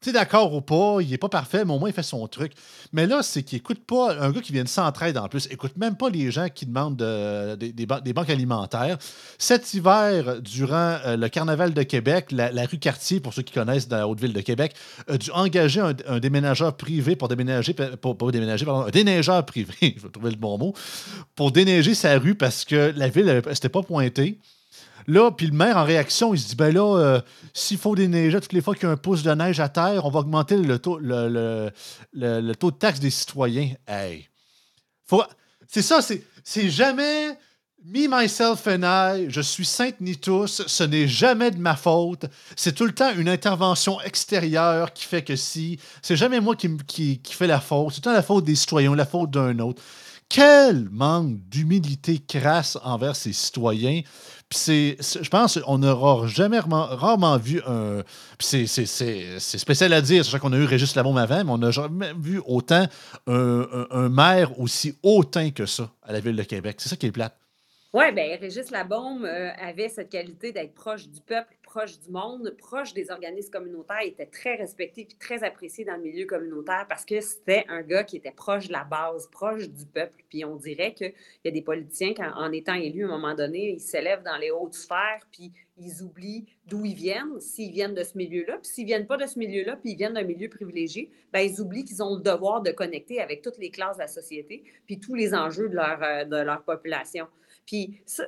Tu 0.02 0.10
es 0.10 0.14
d'accord 0.14 0.54
ou 0.54 0.62
pas, 0.62 0.98
il 1.02 1.12
est 1.12 1.18
pas 1.18 1.30
parfait, 1.30 1.66
mais 1.66 1.74
au 1.74 1.80
moins 1.80 1.90
il 1.90 1.96
fait 1.96 2.04
son 2.04 2.28
truc. 2.28 2.52
Mais 2.94 3.08
là, 3.08 3.24
c'est 3.24 3.42
qu'il 3.42 3.58
écoute 3.58 3.80
pas 3.88 4.16
un 4.20 4.32
gars 4.32 4.42
qui 4.42 4.52
vient 4.54 4.64
de 4.64 4.70
s'entraide 4.70 5.18
en 5.18 5.28
plus, 5.30 5.48
écoute 5.50 5.78
même 5.78 5.96
pas 5.98 6.10
les 6.12 6.30
gens 6.32 6.48
qui 6.54 6.68
demandent 6.68 6.96
de- 6.98 7.56
des- 7.56 7.72
des 7.72 7.86
ban- 7.88 8.02
des 8.02 8.14
banques 8.14 8.30
alimentaires. 8.30 8.98
Cet 9.40 9.74
hiver, 9.74 10.42
durant 10.42 10.98
euh, 11.06 11.18
le 11.18 11.28
Carnaval 11.28 11.74
de 11.74 11.82
Québec, 11.82 12.28
la, 12.32 12.50
rue 12.68 12.78
Cartier, 12.78 13.20
pour 13.20 13.34
ceux 13.34 13.42
qui 13.42 13.54
connaissent 13.54 13.88
dans 13.88 13.98
la 13.98 14.08
Haute-Ville 14.08 14.34
de 14.34 14.42
Québec, 14.42 14.76
a 15.08 15.18
dû 15.18 15.32
engager 15.32 15.82
un, 15.82 16.20
déménageur 16.20 16.78
privé 16.78 17.16
pour 17.16 17.28
déménager, 17.28 17.76
un 17.80 18.90
déneigeur 18.92 19.44
privé, 19.46 19.74
je 19.98 20.04
vais 20.04 20.10
trouver 20.10 20.30
le 20.32 20.38
bon 20.38 20.60
mot, 20.60 20.74
pour 21.36 21.52
déneiger 21.52 21.96
sa 21.96 22.20
rue 22.20 22.36
parce 22.36 22.64
que 22.64 22.94
la 22.96 23.08
ville 23.08 23.42
s'était 23.54 23.70
pas 23.70 23.82
pointée. 23.82 24.38
Là, 25.08 25.32
puis 25.32 25.48
le 25.48 25.54
maire, 25.54 25.78
en 25.78 25.84
réaction, 25.84 26.34
il 26.34 26.40
se 26.40 26.48
dit 26.50 26.56
ben 26.56 26.74
là, 26.74 26.98
euh, 26.98 27.22
s'il 27.54 27.78
faut 27.78 27.96
déneiger 27.96 28.40
toutes 28.42 28.54
les 28.54 28.62
fois 28.62 28.74
qu'il 28.74 28.84
y 28.84 28.88
a 28.88 28.92
un 28.92 28.98
pouce 28.98 29.24
de 29.24 29.32
neige 29.34 29.60
à 29.60 29.70
terre, 29.70 30.06
on 30.06 30.10
va 30.10 30.20
augmenter 30.22 30.58
le 30.58 30.80
taux, 30.80 30.98
le, 30.98 31.30
le- 31.30 31.72
le- 32.42 32.56
taux 32.56 32.72
de 32.72 32.78
taxe 32.78 33.00
des 33.00 33.12
citoyens. 33.12 33.74
Hey! 33.88 34.28
Faut... 35.06 35.24
C'est 35.68 35.82
ça, 35.82 36.00
c'est, 36.02 36.70
jamais 36.70 37.38
me, 37.84 38.08
myself 38.08 38.66
and 38.68 38.84
I, 38.84 39.26
je 39.30 39.42
suis 39.42 39.66
sainte 39.66 40.00
ni 40.00 40.18
tous, 40.18 40.64
ce 40.66 40.84
n'est 40.84 41.08
jamais 41.08 41.52
de 41.52 41.58
ma 41.60 41.76
faute. 41.76 42.26
C'est 42.56 42.74
tout 42.74 42.86
le 42.86 42.94
temps 42.94 43.12
une 43.16 43.30
intervention 43.30 44.02
extérieure 44.02 44.94
qui 44.94 45.06
fait 45.06 45.24
que 45.24 45.36
si. 45.36 45.80
C'est 46.02 46.16
jamais 46.16 46.40
moi 46.40 46.56
qui, 46.56 46.76
qui, 46.88 47.20
qui 47.20 47.36
la 47.48 47.60
faute. 47.60 47.94
C'est 47.94 48.02
tout 48.02 48.10
le 48.10 48.14
temps 48.14 48.18
la 48.18 48.24
faute 48.24 48.46
des 48.46 48.56
citoyens, 48.56 48.96
la 48.96 49.06
faute 49.06 49.32
d'un 49.32 49.60
autre. 49.60 49.82
Quel 50.28 50.90
manque 50.90 51.38
d'humilité 51.50 52.20
crasse 52.20 52.78
envers 52.84 53.16
ces 53.16 53.32
citoyens. 53.32 54.02
Puis 54.50 54.60
c'est, 54.60 54.98
je 55.22 55.30
pense 55.30 55.60
qu'on 55.60 55.78
n'aura 55.78 56.28
jamais 56.28 56.60
rarement, 56.60 57.38
vu 57.38 57.62
un. 57.66 58.04
C'est, 58.40 58.66
spécial 59.38 59.94
à 59.94 60.02
dire, 60.02 60.26
sûr 60.26 60.40
qu'on 60.40 60.54
a 60.54 60.58
eu 60.58 60.66
Régis 60.66 60.96
Labaume 60.96 61.18
avant, 61.18 61.44
mais 61.44 61.52
on 61.52 61.58
n'a 61.58 61.72
jamais 61.72 62.12
vu 62.20 62.42
autant 62.46 62.86
un, 63.28 63.60
un- 63.62 63.88
un 63.92 64.10
maire 64.10 64.60
aussi 64.60 64.96
hautain 65.04 65.52
que 65.52 65.66
ça 65.66 65.90
à 66.04 66.12
la 66.14 66.20
ville 66.20 66.36
de 66.36 66.44
Québec. 66.44 66.78
C'est 66.80 66.90
ça 66.90 66.96
qui 66.96 67.06
est 67.08 67.12
plate. 67.12 67.36
Oui, 67.94 68.12
bien, 68.12 68.38
Régis 68.40 68.72
Labaume 68.72 69.24
euh, 69.26 69.52
avait 69.60 69.88
cette 69.90 70.10
qualité 70.10 70.52
d'être 70.52 70.76
proche 70.76 71.08
du 71.08 71.22
peuple, 71.22 71.56
proche 71.76 72.00
du 72.00 72.10
monde, 72.10 72.56
proche 72.58 72.94
des 72.94 73.12
organismes 73.12 73.52
communautaires. 73.52 74.00
Était 74.02 74.26
très 74.28 74.56
respecté 74.56 75.02
et 75.02 75.08
très 75.20 75.44
apprécié 75.44 75.84
dans 75.84 75.98
le 75.98 76.04
milieu 76.04 76.26
communautaire 76.26 76.86
parce 76.88 77.04
que 77.04 77.20
c'était 77.20 77.66
un 77.68 77.82
gars 77.82 78.06
qui 78.06 78.16
était 78.16 78.32
proche 78.32 78.68
de 78.68 78.72
la 78.72 78.86
base, 78.86 79.28
proche 79.30 79.68
du 79.68 79.86
peuple. 79.86 80.24
Puis 80.30 80.46
on 80.46 80.56
dirait 80.56 80.94
qu'il 80.94 81.14
y 81.44 81.48
a 81.50 81.52
des 81.52 81.62
politiciens, 81.62 82.14
quand, 82.14 82.32
en 82.34 82.54
étant 82.54 82.76
élus 82.76 83.04
à 83.04 83.08
un 83.08 83.18
moment 83.18 83.36
donné, 83.36 83.72
ils 83.72 83.82
s'élèvent 83.82 84.24
dans 84.24 84.38
les 84.38 84.52
hautes 84.52 84.74
sphères, 84.74 85.28
puis 85.34 85.52
ils 85.78 86.02
oublient 86.02 86.46
d'où 86.66 86.86
ils 86.86 86.96
viennent, 86.96 87.42
s'ils 87.42 87.74
viennent 87.74 87.94
de 87.94 88.04
ce 88.04 88.18
milieu-là. 88.18 88.58
Puis 88.60 88.72
s'ils 88.72 88.86
viennent 88.86 89.08
pas 89.08 89.18
de 89.18 89.26
ce 89.26 89.38
milieu-là, 89.38 89.76
puis 89.76 89.92
ils 89.92 89.98
viennent 89.98 90.14
d'un 90.14 90.24
milieu 90.24 90.48
privilégié, 90.48 91.12
ben 91.34 91.42
ils 91.42 91.60
oublient 91.60 91.84
qu'ils 91.84 92.02
ont 92.02 92.16
le 92.16 92.22
devoir 92.22 92.62
de 92.62 92.72
connecter 92.72 93.20
avec 93.20 93.42
toutes 93.42 93.58
les 93.58 93.70
classes 93.70 93.98
de 93.98 94.04
la 94.04 94.08
société, 94.08 94.64
puis 94.86 94.98
tous 95.02 95.14
les 95.14 95.34
enjeux 95.34 95.68
de 95.68 95.76
leur, 95.76 96.02
euh, 96.02 96.24
de 96.24 96.38
leur 96.38 96.64
population. 96.64 97.28
Puis 97.66 98.02
ça, 98.06 98.26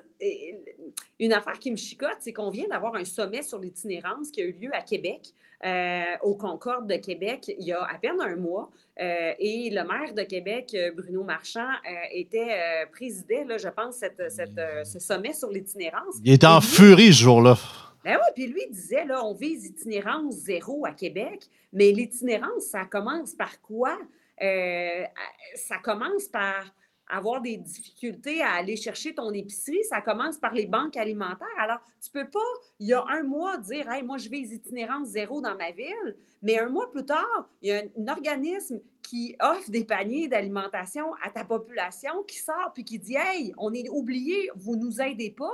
une 1.20 1.34
affaire 1.34 1.60
qui 1.60 1.72
me 1.72 1.76
chicote, 1.78 2.18
c'est 2.20 2.34
qu'on 2.34 2.50
vient 2.50 2.68
d'avoir 2.68 2.96
un 2.96 3.06
sommet 3.06 3.44
sur 3.44 3.60
l'itinérance 3.60 4.32
qui 4.32 4.42
a 4.42 4.46
eu 4.46 4.52
lieu 4.54 4.70
à 4.74 4.82
Québec, 4.82 5.34
euh, 5.66 6.04
au 6.24 6.36
Concorde 6.36 6.88
de 6.88 6.96
Québec, 6.98 7.46
il 7.60 7.66
y 7.66 7.72
a 7.72 7.84
à 7.84 7.98
peine 7.98 8.20
un 8.22 8.36
mois. 8.36 8.70
Euh, 9.00 9.34
et 9.40 9.70
le 9.72 9.84
maire 9.84 10.14
de 10.14 10.24
Québec, 10.24 10.72
euh, 10.74 10.92
Bruno 10.92 11.24
Marchand, 11.24 11.68
euh, 11.68 11.94
était 12.12 12.86
présidait, 12.92 13.44
là, 13.44 13.58
je 13.58 13.68
pense, 13.70 13.96
cette, 13.98 14.32
cette, 14.32 14.60
ce 14.86 15.00
sommet 15.00 15.34
sur 15.34 15.50
l'itinérance. 15.52 16.16
Il 16.24 16.34
était 16.34 16.48
en 16.48 16.60
lui- 16.60 16.66
furie 16.68 17.14
ce 17.14 17.22
jour-là. 17.24 17.58
ben 18.04 18.16
oui, 18.18 18.32
puis 18.36 18.48
lui 18.48 18.68
disait, 18.72 19.06
là, 19.06 19.24
on 19.24 19.34
vise 19.34 19.66
itinérance 19.66 20.34
zéro 20.36 20.86
à 20.86 20.92
Québec, 20.92 21.46
mais 21.74 21.92
l'itinérance, 21.92 22.66
ça 22.72 22.86
commence 22.86 23.34
par 23.34 23.62
quoi? 23.62 23.98
Ça 24.40 25.78
commence 25.84 26.26
par 26.28 26.66
avoir 27.10 27.42
des 27.42 27.58
difficultés 27.58 28.42
à 28.42 28.52
aller 28.54 28.76
chercher 28.76 29.16
ton 29.16 29.32
épicerie, 29.32 29.84
ça 29.84 30.02
commence 30.02 30.38
par 30.38 30.54
les 30.54 30.66
banques 30.66 30.98
alimentaires. 30.98 31.48
Alors, 31.60 31.80
tu 32.02 32.10
peux 32.12 32.30
pas, 32.30 32.40
il 32.80 32.88
y 32.88 32.94
a 32.94 33.04
un 33.08 33.24
mois, 33.24 33.58
dire, 33.58 33.90
hey, 33.90 34.04
moi, 34.04 34.18
je 34.18 34.30
vise 34.30 34.52
itinérance 34.52 35.10
zéro 35.10 35.42
dans 35.42 35.56
ma 35.56 35.72
ville, 35.72 36.18
mais 36.42 36.60
un 36.60 36.70
mois 36.70 36.92
plus 36.92 37.06
tard, 37.06 37.50
il 37.62 37.70
y 37.70 37.72
a 37.72 37.80
un, 37.80 38.04
un 38.04 38.12
organisme 38.12 38.80
qui 39.02 39.36
offre 39.40 39.72
des 39.72 39.86
paniers 39.86 40.28
d'alimentation 40.28 41.14
à 41.24 41.30
ta 41.30 41.46
population 41.46 42.24
qui 42.24 42.38
sort 42.38 42.72
puis 42.74 42.84
qui 42.84 43.00
dit, 43.00 43.16
hey, 43.16 43.54
on 43.58 43.74
est 43.74 43.90
oublié, 43.90 44.50
vous 44.56 44.76
nous 44.76 45.02
aidez 45.02 45.32
pas 45.32 45.54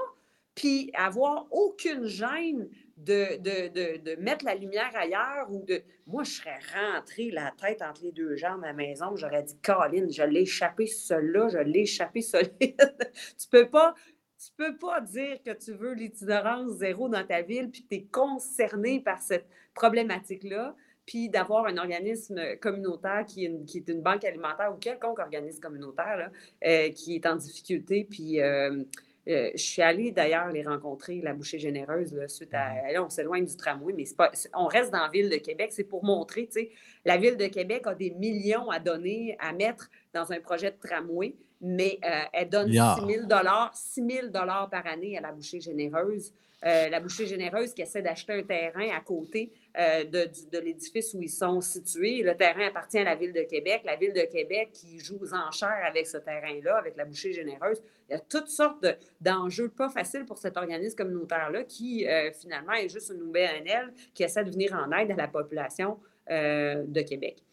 puis 0.55 0.91
avoir 0.93 1.47
aucune 1.51 2.05
gêne 2.05 2.69
de, 2.97 3.37
de, 3.37 3.67
de, 3.69 4.15
de 4.15 4.21
mettre 4.21 4.45
la 4.45 4.55
lumière 4.55 4.91
ailleurs 4.95 5.51
ou 5.51 5.63
de. 5.65 5.81
Moi, 6.05 6.23
je 6.23 6.31
serais 6.31 6.59
rentrée 6.73 7.31
la 7.31 7.51
tête 7.51 7.81
entre 7.81 8.03
les 8.03 8.11
deux 8.11 8.35
jambes 8.35 8.63
à 8.63 8.67
la 8.67 8.73
maison, 8.73 9.15
j'aurais 9.15 9.43
dit 9.43 9.57
Caroline, 9.61 10.11
je 10.11 10.23
l'ai 10.23 10.41
échappé 10.41 10.87
celui-là, 10.87 11.49
je 11.49 11.57
l'ai 11.59 11.81
échappé 11.81 12.21
solide. 12.21 12.51
tu 13.39 13.47
peux 13.49 13.69
pas. 13.69 13.95
Tu 14.37 14.51
peux 14.57 14.75
pas 14.75 14.99
dire 14.99 15.41
que 15.41 15.51
tu 15.51 15.71
veux 15.71 15.93
l'itinérance 15.93 16.71
zéro 16.71 17.07
dans 17.07 17.25
ta 17.25 17.41
ville 17.41 17.71
puis 17.71 17.83
que 17.83 17.87
tu 17.87 17.95
es 17.95 18.03
concerné 18.03 18.99
par 18.99 19.21
cette 19.21 19.47
problématique-là, 19.73 20.75
puis 21.05 21.29
d'avoir 21.29 21.65
un 21.65 21.77
organisme 21.77 22.57
communautaire 22.57 23.25
qui 23.25 23.45
est 23.45 23.47
une, 23.47 23.65
qui 23.65 23.77
est 23.77 23.87
une 23.87 24.01
banque 24.01 24.25
alimentaire 24.25 24.73
ou 24.73 24.77
quelconque 24.77 25.19
organisme 25.19 25.61
communautaire 25.61 26.17
là, 26.17 26.31
euh, 26.65 26.89
qui 26.89 27.15
est 27.15 27.25
en 27.25 27.37
difficulté, 27.37 28.05
puis 28.09 28.41
euh, 28.41 28.83
euh, 29.27 29.51
je 29.53 29.61
suis 29.61 29.81
allée 29.81 30.11
d'ailleurs 30.11 30.49
les 30.49 30.63
rencontrer, 30.63 31.21
la 31.21 31.33
bouchée 31.33 31.59
généreuse, 31.59 32.13
là, 32.13 32.27
suite 32.27 32.53
à. 32.53 32.91
Là, 32.91 33.03
on 33.03 33.09
s'éloigne 33.09 33.45
du 33.45 33.55
tramway, 33.55 33.93
mais 33.93 34.03
pas, 34.17 34.31
on 34.53 34.65
reste 34.65 34.91
dans 34.91 35.03
la 35.03 35.09
ville 35.09 35.29
de 35.29 35.37
Québec. 35.37 35.69
C'est 35.71 35.85
pour 35.85 36.03
montrer, 36.03 36.47
tu 36.47 36.59
sais, 36.59 36.71
la 37.05 37.17
ville 37.17 37.37
de 37.37 37.47
Québec 37.47 37.83
a 37.85 37.95
des 37.95 38.11
millions 38.11 38.69
à 38.69 38.79
donner, 38.79 39.37
à 39.39 39.53
mettre 39.53 39.89
dans 40.13 40.31
un 40.33 40.39
projet 40.41 40.71
de 40.71 40.77
tramway, 40.77 41.35
mais 41.61 41.99
euh, 42.03 42.23
elle 42.33 42.49
donne 42.49 42.67
Milliards. 42.67 42.99
6 42.99 44.01
000 44.01 44.11
6 44.11 44.15
000 44.17 44.31
par 44.31 44.85
année 44.85 45.17
à 45.17 45.21
la 45.21 45.31
bouchée 45.31 45.61
généreuse. 45.61 46.33
Euh, 46.65 46.89
la 46.89 46.99
bouchée 46.99 47.25
généreuse 47.25 47.73
qui 47.73 47.81
essaie 47.81 48.01
d'acheter 48.01 48.33
un 48.33 48.43
terrain 48.43 48.89
à 48.95 49.01
côté 49.01 49.51
euh, 49.77 50.03
de, 50.03 50.29
de 50.51 50.59
l'édifice 50.59 51.13
où 51.15 51.21
ils 51.21 51.29
sont 51.29 51.59
situés. 51.61 52.21
Le 52.21 52.35
terrain 52.35 52.67
appartient 52.67 52.99
à 52.99 53.03
la 53.03 53.15
Ville 53.15 53.33
de 53.33 53.41
Québec. 53.41 53.81
La 53.85 53.95
Ville 53.95 54.13
de 54.13 54.21
Québec 54.31 54.69
qui 54.73 54.99
joue 54.99 55.17
aux 55.21 55.33
enchères 55.33 55.83
avec 55.87 56.05
ce 56.07 56.17
terrain-là, 56.17 56.77
avec 56.77 56.95
la 56.95 57.05
bouchée 57.05 57.33
généreuse. 57.33 57.81
Il 58.09 58.13
y 58.13 58.15
a 58.15 58.19
toutes 58.19 58.49
sortes 58.49 58.83
de- 58.83 58.95
d'enjeux 59.21 59.69
pas 59.69 59.89
faciles 59.89 60.25
pour 60.25 60.37
cet 60.37 60.57
organisme 60.57 60.95
communautaire-là 60.95 61.63
qui, 61.63 62.07
euh, 62.07 62.31
finalement, 62.33 62.73
est 62.73 62.89
juste 62.89 63.11
une 63.15 63.23
OBNL 63.23 63.93
qui 64.13 64.23
essaie 64.23 64.43
de 64.43 64.51
venir 64.51 64.73
en 64.73 64.91
aide 64.91 65.11
à 65.11 65.15
la 65.15 65.27
population 65.27 65.99
euh, 66.29 66.83
de 66.87 67.01
Québec, 67.01 67.43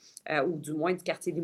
ou 0.46 0.56
du 0.59 0.72
moins 0.74 0.92
du 0.92 1.02
quartier. 1.02 1.35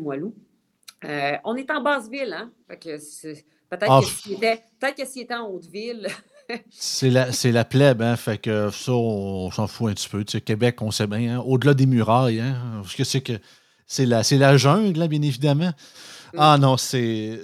Euh, 1.03 1.31
on 1.43 1.55
est 1.55 1.69
en 1.69 1.81
basse 1.81 2.09
ville, 2.09 2.33
hein? 2.33 2.51
C'est- 2.99 3.45
peut-être 3.69 3.85
Ah, 3.89 3.99
que 4.01 4.05
s'il 4.07 4.33
était, 4.35 4.61
était 5.21 5.33
en 5.35 5.49
haute 5.49 5.65
ville, 5.65 6.07
C'est 6.69 7.09
la, 7.09 7.27
la 7.43 7.65
plèbe, 7.65 8.01
hein? 8.01 8.15
Fait 8.15 8.37
que 8.37 8.69
ça, 8.71 8.93
on, 8.93 9.51
s'en 9.51 9.67
fout 9.67 9.91
un 9.91 9.93
petit 9.93 10.09
peu. 10.09 10.23
Tu 10.23 10.33
sais, 10.33 10.41
Québec, 10.41 10.81
on 10.81 10.91
sait 10.91 11.07
bien, 11.07 11.37
hein, 11.37 11.43
au-delà 11.45 11.73
des 11.73 11.85
murailles, 11.85 12.39
hein? 12.39 12.81
Parce 12.81 12.95
que 12.95 13.03
c'est 13.03 13.21
que 13.21 13.33
c'est 13.85 14.05
la, 14.05 14.21
la 14.31 14.57
jungle, 14.57 15.01
hein, 15.01 15.07
bien 15.07 15.21
évidemment. 15.21 15.71
Ah 16.37 16.57
non, 16.57 16.77
c'est, 16.77 17.41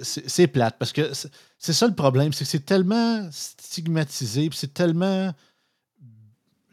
plate. 0.52 0.76
Parce 0.78 0.92
que 0.92 1.12
c'est, 1.14 1.30
c'est 1.58 1.72
ça 1.72 1.86
le 1.86 1.94
problème, 1.94 2.32
c'est 2.32 2.44
que 2.44 2.50
c'est 2.50 2.64
tellement 2.64 3.28
stigmatisé, 3.30 4.48
puis 4.48 4.58
c'est 4.58 4.74
tellement. 4.74 5.32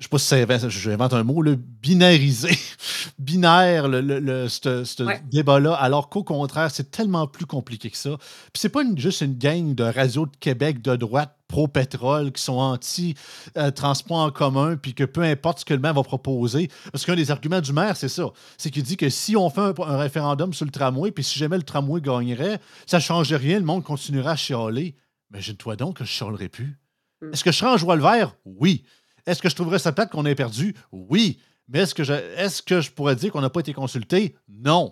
Je 0.02 0.06
sais 0.06 0.10
pas 0.10 0.18
si 0.18 0.80
j'invente 0.80 1.14
un 1.14 1.24
mot, 1.24 1.44
le 1.44 1.56
binarisé, 1.56 2.58
binaire, 3.20 3.88
le, 3.88 4.02
le, 4.02 4.50
ce 4.50 5.20
débat-là, 5.30 5.76
alors 5.76 6.10
qu'au 6.10 6.24
contraire, 6.24 6.72
c'est 6.72 6.90
tellement 6.90 7.28
plus 7.28 7.46
compliqué 7.46 7.92
que 7.92 7.98
ça. 7.98 8.18
Puis 8.18 8.60
c'est 8.60 8.70
pas 8.70 8.82
juste 8.96 9.22
une 9.22 9.38
gang 9.38 9.76
de 9.76 9.84
radio 9.84 10.26
de 10.26 10.36
Québec 10.40 10.82
de 10.82 10.96
droite 10.96 11.38
pro-pétrole 11.48 12.32
qui 12.32 12.42
sont 12.42 12.58
anti-transport 12.58 14.18
en 14.18 14.32
commun, 14.32 14.76
puis 14.76 14.96
que 14.96 15.04
peu 15.04 15.22
importe 15.22 15.60
ce 15.60 15.66
que 15.66 15.76
le 15.76 15.80
maire 15.80 15.94
va 15.94 16.02
proposer, 16.02 16.72
parce 16.92 17.06
qu'un 17.06 17.16
des 17.16 17.30
arguments 17.30 17.62
du 17.62 17.72
maire, 17.72 17.96
c'est 17.96 18.10
ça, 18.10 18.26
c'est 18.58 18.72
qu'il 18.72 18.82
dit 18.82 18.98
que 18.98 19.10
si 19.10 19.36
on 19.36 19.52
fait 19.52 19.62
un, 19.62 19.98
référendum 19.98 20.52
sur 20.52 20.66
le 20.66 20.72
tramway, 20.72 21.12
puis 21.12 21.24
si 21.24 21.38
jamais 21.38 21.58
le 21.58 21.64
tramway 21.64 22.02
gagnerait, 22.02 22.60
ça 22.88 22.98
ne 22.98 23.04
changerait 23.04 23.38
rien, 23.38 23.60
le 23.60 23.66
monde 23.66 23.84
continuera 23.84 24.32
à 24.32 24.36
chialer. 24.36 24.96
Imagine-toi 25.32 25.76
donc 25.76 25.98
que 25.98 26.06
je 26.06 26.10
chialerais 26.10 26.50
plus. 26.50 26.80
Mm. 27.22 27.34
Est-ce 27.34 27.44
que 27.44 27.52
je 27.52 27.58
serais 27.58 27.72
en 27.72 27.78
joie 27.78 27.96
le 27.96 28.02
vert? 28.02 28.36
Oui. 28.46 28.84
Est-ce 29.26 29.42
que 29.42 29.50
je 29.50 29.56
trouverais 29.56 29.80
ça 29.80 29.92
plate 29.92 30.12
qu'on 30.12 30.26
ait 30.26 30.36
perdu? 30.36 30.76
Oui. 30.92 31.40
Mais 31.70 31.80
est-ce 31.80 31.96
que, 31.96 32.04
je, 32.04 32.14
est 32.14 32.64
que 32.66 32.82
je 32.82 32.92
pourrais 32.92 33.16
dire 33.16 33.32
qu'on 33.32 33.42
n'a 33.42 33.50
pas 33.50 33.62
été 33.62 33.74
consulté? 33.74 34.36
Non. 34.50 34.92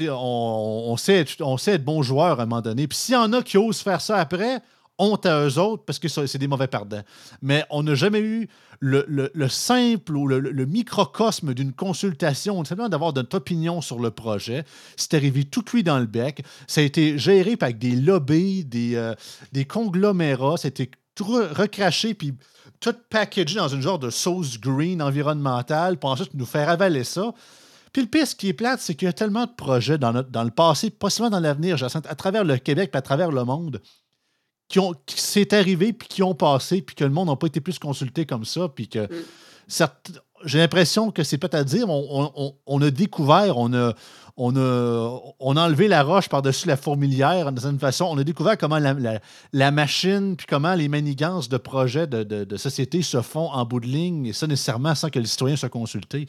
On, 0.00 0.96
sait 0.98 1.20
être, 1.20 1.40
on 1.40 1.56
sait 1.56 1.72
être 1.72 1.84
bon 1.84 2.02
joueur 2.02 2.40
à 2.40 2.42
un 2.42 2.46
moment 2.46 2.60
donné. 2.60 2.86
Puis 2.86 2.98
s'il 2.98 3.14
y 3.14 3.18
en 3.18 3.32
a 3.32 3.42
qui 3.42 3.56
osent 3.56 3.80
faire 3.80 4.00
ça 4.00 4.18
après, 4.18 4.60
honte 4.98 5.26
à 5.26 5.46
eux 5.46 5.58
autres 5.58 5.84
parce 5.84 5.98
que 5.98 6.08
c'est 6.08 6.38
des 6.38 6.48
mauvais 6.48 6.66
perdants. 6.66 7.02
Mais 7.42 7.64
on 7.70 7.82
n'a 7.82 7.94
jamais 7.94 8.20
eu 8.20 8.48
le, 8.80 9.48
simple 9.48 10.16
ou 10.16 10.26
le, 10.26 10.66
microcosme 10.66 11.54
d'une 11.54 11.72
consultation, 11.72 12.62
simplement 12.64 12.88
d'avoir 12.88 13.14
notre 13.14 13.38
opinion 13.38 13.80
sur 13.80 13.98
le 13.98 14.10
projet. 14.10 14.64
C'est 14.96 15.14
arrivé 15.14 15.44
tout 15.44 15.62
cuit 15.62 15.82
dans 15.82 15.98
le 15.98 16.06
bec. 16.06 16.44
Ça 16.66 16.82
a 16.82 16.84
été 16.84 17.18
géré 17.18 17.56
par 17.56 17.72
des 17.72 17.96
lobbies, 17.96 18.64
des, 18.64 18.96
euh, 18.96 19.14
des 19.52 19.64
conglomérats. 19.64 20.58
Ça 20.58 20.66
a 20.66 20.68
été 20.68 20.90
tout 21.14 21.24
recraché 21.24 22.12
puis 22.14 22.34
tout 22.84 22.94
packagé 23.08 23.56
dans 23.56 23.68
une 23.68 23.80
genre 23.80 23.98
de 23.98 24.10
sauce 24.10 24.60
green 24.60 25.00
environnementale, 25.00 25.96
pour 25.96 26.10
ensuite 26.10 26.34
nous 26.34 26.44
faire 26.44 26.68
avaler 26.68 27.02
ça. 27.02 27.32
Puis 27.94 28.02
le 28.02 28.08
pire, 28.08 28.26
ce 28.26 28.34
qui 28.34 28.48
est 28.48 28.52
plate, 28.52 28.80
c'est 28.80 28.94
qu'il 28.94 29.06
y 29.06 29.08
a 29.08 29.14
tellement 29.14 29.46
de 29.46 29.52
projets 29.56 29.96
dans, 29.96 30.12
notre, 30.12 30.30
dans 30.30 30.44
le 30.44 30.50
passé, 30.50 30.90
possiblement 30.90 31.30
dans 31.30 31.40
l'avenir, 31.40 31.82
à 31.82 32.14
travers 32.14 32.44
le 32.44 32.58
Québec 32.58 32.90
et 32.92 32.96
à 32.96 33.02
travers 33.02 33.30
le 33.30 33.44
monde, 33.44 33.80
qui, 34.68 34.80
ont, 34.80 34.92
qui 35.06 35.18
s'est 35.18 35.54
arrivé, 35.54 35.94
puis 35.94 36.08
qui 36.08 36.22
ont 36.22 36.34
passé, 36.34 36.82
puis 36.82 36.94
que 36.94 37.04
le 37.04 37.10
monde 37.10 37.28
n'a 37.28 37.36
pas 37.36 37.46
été 37.46 37.60
plus 37.60 37.78
consulté 37.78 38.26
comme 38.26 38.44
ça, 38.44 38.68
puis 38.68 38.88
que 38.88 39.06
mm. 39.06 39.86
j'ai 40.44 40.58
l'impression 40.58 41.10
que 41.10 41.22
c'est 41.22 41.38
peut-être 41.38 41.54
à 41.54 41.64
dire, 41.64 41.86
on, 41.88 42.82
a 42.82 42.90
découvert, 42.90 43.56
on 43.56 43.72
a, 43.72 43.94
on 44.36 44.56
a, 44.56 45.20
on 45.38 45.56
a 45.56 45.62
enlevé 45.62 45.86
la 45.86 46.02
roche 46.02 46.28
par-dessus 46.28 46.66
la 46.66 46.76
fourmilière 46.76 47.52
d'une 47.52 47.60
certaine 47.60 47.78
façon. 47.78 48.06
On 48.06 48.18
a 48.18 48.24
découvert 48.24 48.58
comment 48.58 48.80
la, 48.80 49.70
machine, 49.70 50.36
puis 50.36 50.46
comment 50.48 50.74
les 50.74 50.88
manigances 50.88 51.48
de 51.48 51.56
projets 51.56 52.08
de, 52.08 52.56
société 52.56 53.02
se 53.02 53.22
font 53.22 53.50
en 53.50 53.64
bout 53.64 53.80
de 53.80 53.86
ligne, 53.86 54.26
et 54.26 54.32
ça 54.32 54.46
nécessairement 54.46 54.94
sans 54.96 55.08
que 55.08 55.20
les 55.20 55.26
citoyens 55.26 55.56
soient 55.56 55.68
consultés. 55.68 56.26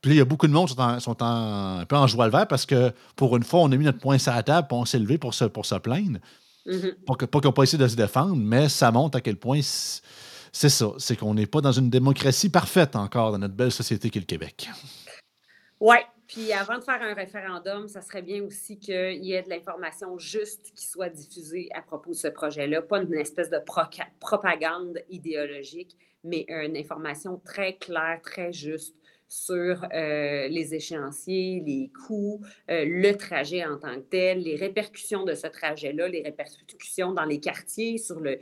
Puis 0.00 0.12
il 0.12 0.16
y 0.16 0.20
a 0.20 0.24
beaucoup 0.24 0.46
de 0.46 0.52
monde 0.52 0.68
qui 0.68 0.74
sont, 0.74 1.22
un 1.22 1.84
peu 1.86 1.96
en 1.96 2.06
joie 2.06 2.26
le 2.26 2.32
vert 2.32 2.46
parce 2.46 2.66
que 2.66 2.92
pour 3.16 3.36
une 3.36 3.42
fois, 3.42 3.60
on 3.60 3.72
a 3.72 3.76
mis 3.76 3.84
notre 3.84 3.98
point 3.98 4.18
sur 4.18 4.32
la 4.32 4.44
table, 4.44 4.68
puis 4.68 4.78
on 4.78 4.84
s'est 4.84 4.98
levé 4.98 5.18
pour 5.18 5.34
se, 5.34 5.44
pour 5.44 5.66
se 5.66 5.74
plaindre. 5.74 6.20
Mm-hmm. 6.66 6.94
Pas 7.04 7.40
qu'on 7.40 7.48
n'ont 7.48 7.52
pas 7.52 7.64
essayé 7.64 7.82
de 7.82 7.88
se 7.88 7.96
défendre, 7.96 8.36
mais 8.36 8.68
ça 8.68 8.92
montre 8.92 9.18
à 9.18 9.20
quel 9.20 9.36
point 9.36 9.60
c'est 9.62 10.68
ça. 10.68 10.86
C'est 10.98 11.16
qu'on 11.16 11.34
n'est 11.34 11.46
pas 11.46 11.60
dans 11.60 11.72
une 11.72 11.90
démocratie 11.90 12.48
parfaite 12.48 12.94
encore 12.94 13.32
dans 13.32 13.38
notre 13.38 13.54
belle 13.54 13.72
société 13.72 14.08
qu'est 14.08 14.20
le 14.20 14.26
Québec. 14.26 14.70
Oui, 15.80 15.96
puis 16.30 16.52
avant 16.52 16.78
de 16.78 16.84
faire 16.84 17.02
un 17.02 17.12
référendum, 17.12 17.88
ça 17.88 18.02
serait 18.02 18.22
bien 18.22 18.44
aussi 18.44 18.78
qu'il 18.78 19.24
y 19.24 19.32
ait 19.32 19.42
de 19.42 19.48
l'information 19.48 20.16
juste 20.16 20.72
qui 20.76 20.86
soit 20.86 21.08
diffusée 21.08 21.68
à 21.74 21.82
propos 21.82 22.10
de 22.10 22.14
ce 22.14 22.28
projet-là, 22.28 22.82
pas 22.82 23.02
une 23.02 23.12
espèce 23.14 23.50
de 23.50 23.58
propagande 24.20 25.00
idéologique, 25.08 25.96
mais 26.22 26.46
une 26.48 26.76
information 26.76 27.40
très 27.44 27.74
claire, 27.74 28.20
très 28.22 28.52
juste 28.52 28.94
sur 29.30 29.86
euh, 29.94 30.48
les 30.48 30.74
échéanciers, 30.74 31.62
les 31.64 31.88
coûts, 32.04 32.40
euh, 32.68 32.84
le 32.84 33.12
trajet 33.12 33.64
en 33.64 33.78
tant 33.78 33.94
que 33.94 34.08
tel, 34.10 34.40
les 34.42 34.56
répercussions 34.56 35.24
de 35.24 35.34
ce 35.34 35.46
trajet-là, 35.46 36.08
les 36.08 36.20
répercussions 36.20 37.12
dans 37.12 37.24
les 37.24 37.38
quartiers, 37.38 37.96
sur 37.96 38.18
le, 38.18 38.40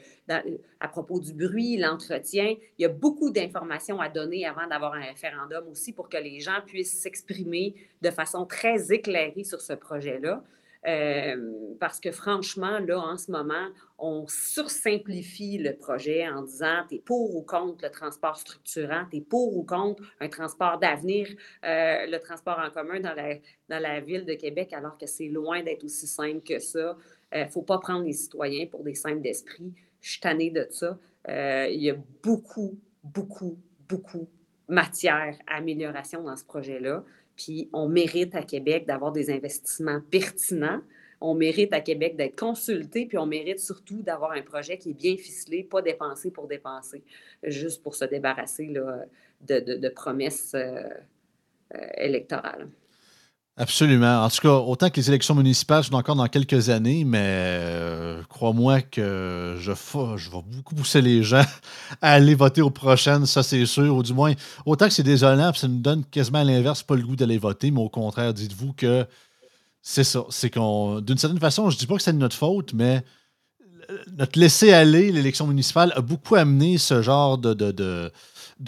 à 0.80 0.88
propos 0.88 1.20
du 1.20 1.34
bruit, 1.34 1.76
l'entretien. 1.76 2.54
Il 2.78 2.82
y 2.82 2.86
a 2.86 2.88
beaucoup 2.88 3.30
d'informations 3.30 4.00
à 4.00 4.08
donner 4.08 4.46
avant 4.46 4.66
d'avoir 4.66 4.94
un 4.94 5.02
référendum 5.02 5.68
aussi 5.68 5.92
pour 5.92 6.08
que 6.08 6.16
les 6.16 6.40
gens 6.40 6.62
puissent 6.64 6.98
s'exprimer 7.02 7.74
de 8.00 8.10
façon 8.10 8.46
très 8.46 8.90
éclairée 8.90 9.44
sur 9.44 9.60
ce 9.60 9.74
projet-là. 9.74 10.42
Euh, 10.86 11.74
parce 11.80 11.98
que 11.98 12.12
franchement, 12.12 12.78
là, 12.78 13.00
en 13.00 13.16
ce 13.16 13.30
moment, 13.30 13.68
on 13.98 14.26
sursimplifie 14.28 15.58
le 15.58 15.74
projet 15.76 16.28
en 16.28 16.42
disant 16.42 16.84
tu 16.88 16.96
es 16.96 16.98
pour 16.98 17.34
ou 17.34 17.42
contre 17.42 17.84
le 17.84 17.90
transport 17.90 18.36
structurant, 18.36 19.04
tu 19.10 19.16
es 19.16 19.20
pour 19.20 19.56
ou 19.56 19.64
contre 19.64 20.02
un 20.20 20.28
transport 20.28 20.78
d'avenir, 20.78 21.28
euh, 21.64 22.06
le 22.06 22.18
transport 22.18 22.60
en 22.60 22.70
commun 22.70 23.00
dans 23.00 23.14
la, 23.14 23.34
dans 23.68 23.82
la 23.82 24.00
ville 24.00 24.24
de 24.24 24.34
Québec, 24.34 24.72
alors 24.72 24.96
que 24.96 25.06
c'est 25.06 25.28
loin 25.28 25.62
d'être 25.62 25.84
aussi 25.84 26.06
simple 26.06 26.42
que 26.42 26.58
ça. 26.60 26.96
Il 27.32 27.38
euh, 27.38 27.44
ne 27.44 27.50
faut 27.50 27.62
pas 27.62 27.78
prendre 27.78 28.04
les 28.04 28.12
citoyens 28.12 28.66
pour 28.66 28.84
des 28.84 28.94
simples 28.94 29.20
d'esprit. 29.20 29.72
Je 30.00 30.12
suis 30.12 30.20
tannée 30.20 30.50
de 30.50 30.66
ça. 30.70 30.96
il 31.26 31.82
y 31.82 31.90
a 31.90 31.96
beaucoup, 32.22 32.78
beaucoup, 33.02 33.58
beaucoup 33.88 34.28
matière 34.68 35.36
à 35.46 35.56
amélioration 35.56 36.22
dans 36.22 36.36
ce 36.36 36.44
projet-là. 36.44 37.02
Puis 37.38 37.70
on 37.72 37.88
mérite 37.88 38.34
à 38.34 38.42
Québec 38.42 38.84
d'avoir 38.86 39.12
des 39.12 39.30
investissements 39.30 40.00
pertinents. 40.10 40.80
On 41.20 41.34
mérite 41.34 41.72
à 41.72 41.80
Québec 41.80 42.16
d'être 42.16 42.38
consulté, 42.38 43.06
puis 43.06 43.16
on 43.16 43.26
mérite 43.26 43.60
surtout 43.60 44.02
d'avoir 44.02 44.32
un 44.32 44.42
projet 44.42 44.76
qui 44.76 44.90
est 44.90 44.94
bien 44.94 45.16
ficelé, 45.16 45.64
pas 45.64 45.80
dépensé 45.80 46.30
pour 46.30 46.46
dépenser, 46.46 47.02
juste 47.42 47.82
pour 47.82 47.94
se 47.94 48.04
débarrasser 48.04 48.72
de, 49.40 49.88
promesses 49.88 50.52
euh, 50.54 50.82
euh, 51.74 51.78
électorales. 51.96 52.68
Absolument. 53.60 54.24
En 54.24 54.30
tout 54.30 54.38
cas, 54.40 54.52
autant 54.52 54.88
que 54.88 55.00
les 55.00 55.08
élections 55.08 55.34
municipales 55.34 55.82
sont 55.82 55.94
encore 55.94 56.14
dans 56.14 56.28
quelques 56.28 56.68
années, 56.68 57.02
mais 57.04 57.18
euh, 57.24 58.22
crois-moi 58.28 58.82
que 58.82 59.56
je, 59.58 59.72
je 60.16 60.30
vais 60.30 60.42
beaucoup 60.46 60.76
pousser 60.76 61.02
les 61.02 61.24
gens 61.24 61.42
à 62.00 62.12
aller 62.12 62.36
voter 62.36 62.62
aux 62.62 62.70
prochaines, 62.70 63.26
ça 63.26 63.42
c'est 63.42 63.66
sûr. 63.66 63.96
Ou 63.96 64.04
du 64.04 64.14
moins, 64.14 64.32
autant 64.64 64.86
que 64.86 64.92
c'est 64.92 65.02
désolant, 65.02 65.52
ça 65.54 65.66
nous 65.66 65.80
donne 65.80 66.04
quasiment 66.04 66.38
à 66.38 66.44
l'inverse 66.44 66.84
pas 66.84 66.94
le 66.94 67.02
goût 67.02 67.16
d'aller 67.16 67.36
voter, 67.36 67.72
mais 67.72 67.80
au 67.80 67.88
contraire, 67.88 68.32
dites-vous 68.32 68.74
que 68.74 69.04
c'est 69.82 70.04
ça. 70.04 70.24
C'est 70.30 70.50
qu'on, 70.50 71.00
d'une 71.00 71.18
certaine 71.18 71.40
façon, 71.40 71.68
je 71.68 71.76
dis 71.76 71.88
pas 71.88 71.96
que 71.96 72.02
c'est 72.02 72.12
de 72.12 72.18
notre 72.18 72.36
faute, 72.36 72.74
mais 72.74 73.02
notre 74.16 74.38
laisser-aller, 74.38 75.10
l'élection 75.10 75.48
municipale, 75.48 75.92
a 75.96 76.00
beaucoup 76.00 76.36
amené 76.36 76.78
ce 76.78 77.02
genre 77.02 77.38
de 77.38 77.54
de 77.54 78.12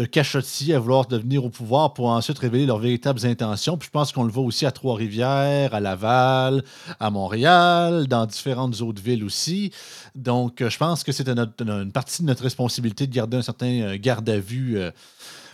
cachotis 0.05 0.73
à 0.73 0.79
vouloir 0.79 1.07
devenir 1.07 1.45
au 1.45 1.51
pouvoir 1.51 1.95
pour 1.95 2.07
ensuite 2.07 2.39
révéler 2.39 2.67
leurs 2.67 2.79
véritables 2.79 3.25
intentions. 3.27 3.77
Puis 3.77 3.87
je 3.87 3.91
pense 3.91 4.13
qu'on 4.13 4.25
le 4.25 4.31
voit 4.31 4.45
aussi 4.45 4.65
à 4.67 4.71
Trois-Rivières, 4.71 5.75
à 5.75 5.81
Laval, 5.81 6.63
à 6.99 7.11
Montréal, 7.11 8.07
dans 8.07 8.27
différentes 8.27 8.81
autres 8.81 9.03
villes 9.03 9.25
aussi. 9.25 9.73
Donc, 10.15 10.61
euh, 10.61 10.71
je 10.71 10.79
pense 10.79 11.03
que 11.03 11.13
c'est 11.13 11.29
une 11.29 11.93
partie 11.93 12.23
de 12.23 12.27
notre 12.27 12.43
responsabilité 12.43 13.07
de 13.07 13.15
garder 13.15 13.37
un 13.37 13.43
certain 13.43 13.81
euh, 13.81 13.99
garde 14.01 14.29
à 14.29 14.39
vue 14.39 14.79
euh, 14.79 14.91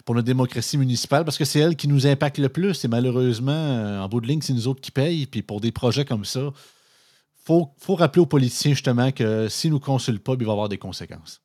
pour 0.04 0.14
notre 0.14 0.26
démocratie 0.26 0.78
municipale 0.78 1.24
parce 1.24 1.38
que 1.38 1.44
c'est 1.44 1.60
elle 1.60 1.74
qui 1.74 1.88
nous 1.88 2.06
impacte 2.06 2.38
le 2.38 2.48
plus. 2.48 2.84
Et 2.84 2.88
malheureusement, 2.88 4.02
en 4.02 4.08
bout 4.08 4.20
de 4.20 4.26
ligne, 4.26 4.42
c'est 4.42 4.52
nous 4.52 4.68
autres 4.68 4.80
qui 4.80 4.90
payent. 4.90 5.26
Puis 5.26 5.42
pour 5.42 5.60
des 5.60 5.72
projets 5.72 6.04
comme 6.04 6.24
ça, 6.24 6.40
il 6.40 7.44
faut, 7.44 7.70
faut, 7.78 7.94
rappeler 7.96 8.22
aux 8.22 8.26
politiciens 8.26 8.72
justement 8.72 9.10
que 9.10 9.48
s'ils 9.48 9.70
ne 9.70 9.76
nous 9.76 9.80
consultent 9.80 10.22
pas, 10.22 10.34
il 10.34 10.44
va 10.44 10.50
y 10.50 10.50
avoir 10.50 10.68
des 10.68 10.78
conséquences. 10.78 11.40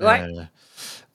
ouais. 0.00 0.26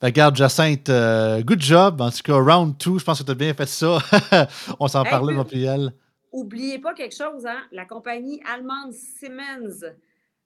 Regarde, 0.02 0.36
Jacinthe, 0.36 0.90
euh, 0.90 1.42
good 1.42 1.60
job. 1.60 2.00
En 2.00 2.10
tout 2.10 2.22
cas, 2.22 2.34
round 2.34 2.76
two, 2.76 2.98
je 2.98 3.04
pense 3.04 3.20
que 3.20 3.24
tu 3.24 3.30
as 3.30 3.34
bien 3.34 3.54
fait 3.54 3.66
ça. 3.66 3.98
On 4.80 4.88
s'en 4.88 5.04
parlait, 5.04 5.32
mon 5.32 5.44
PL. 5.44 5.90
Oubliez 6.32 6.78
pas 6.78 6.92
quelque 6.92 7.14
chose, 7.14 7.46
hein? 7.46 7.62
La 7.72 7.86
compagnie 7.86 8.42
allemande 8.46 8.92
Siemens 8.92 9.86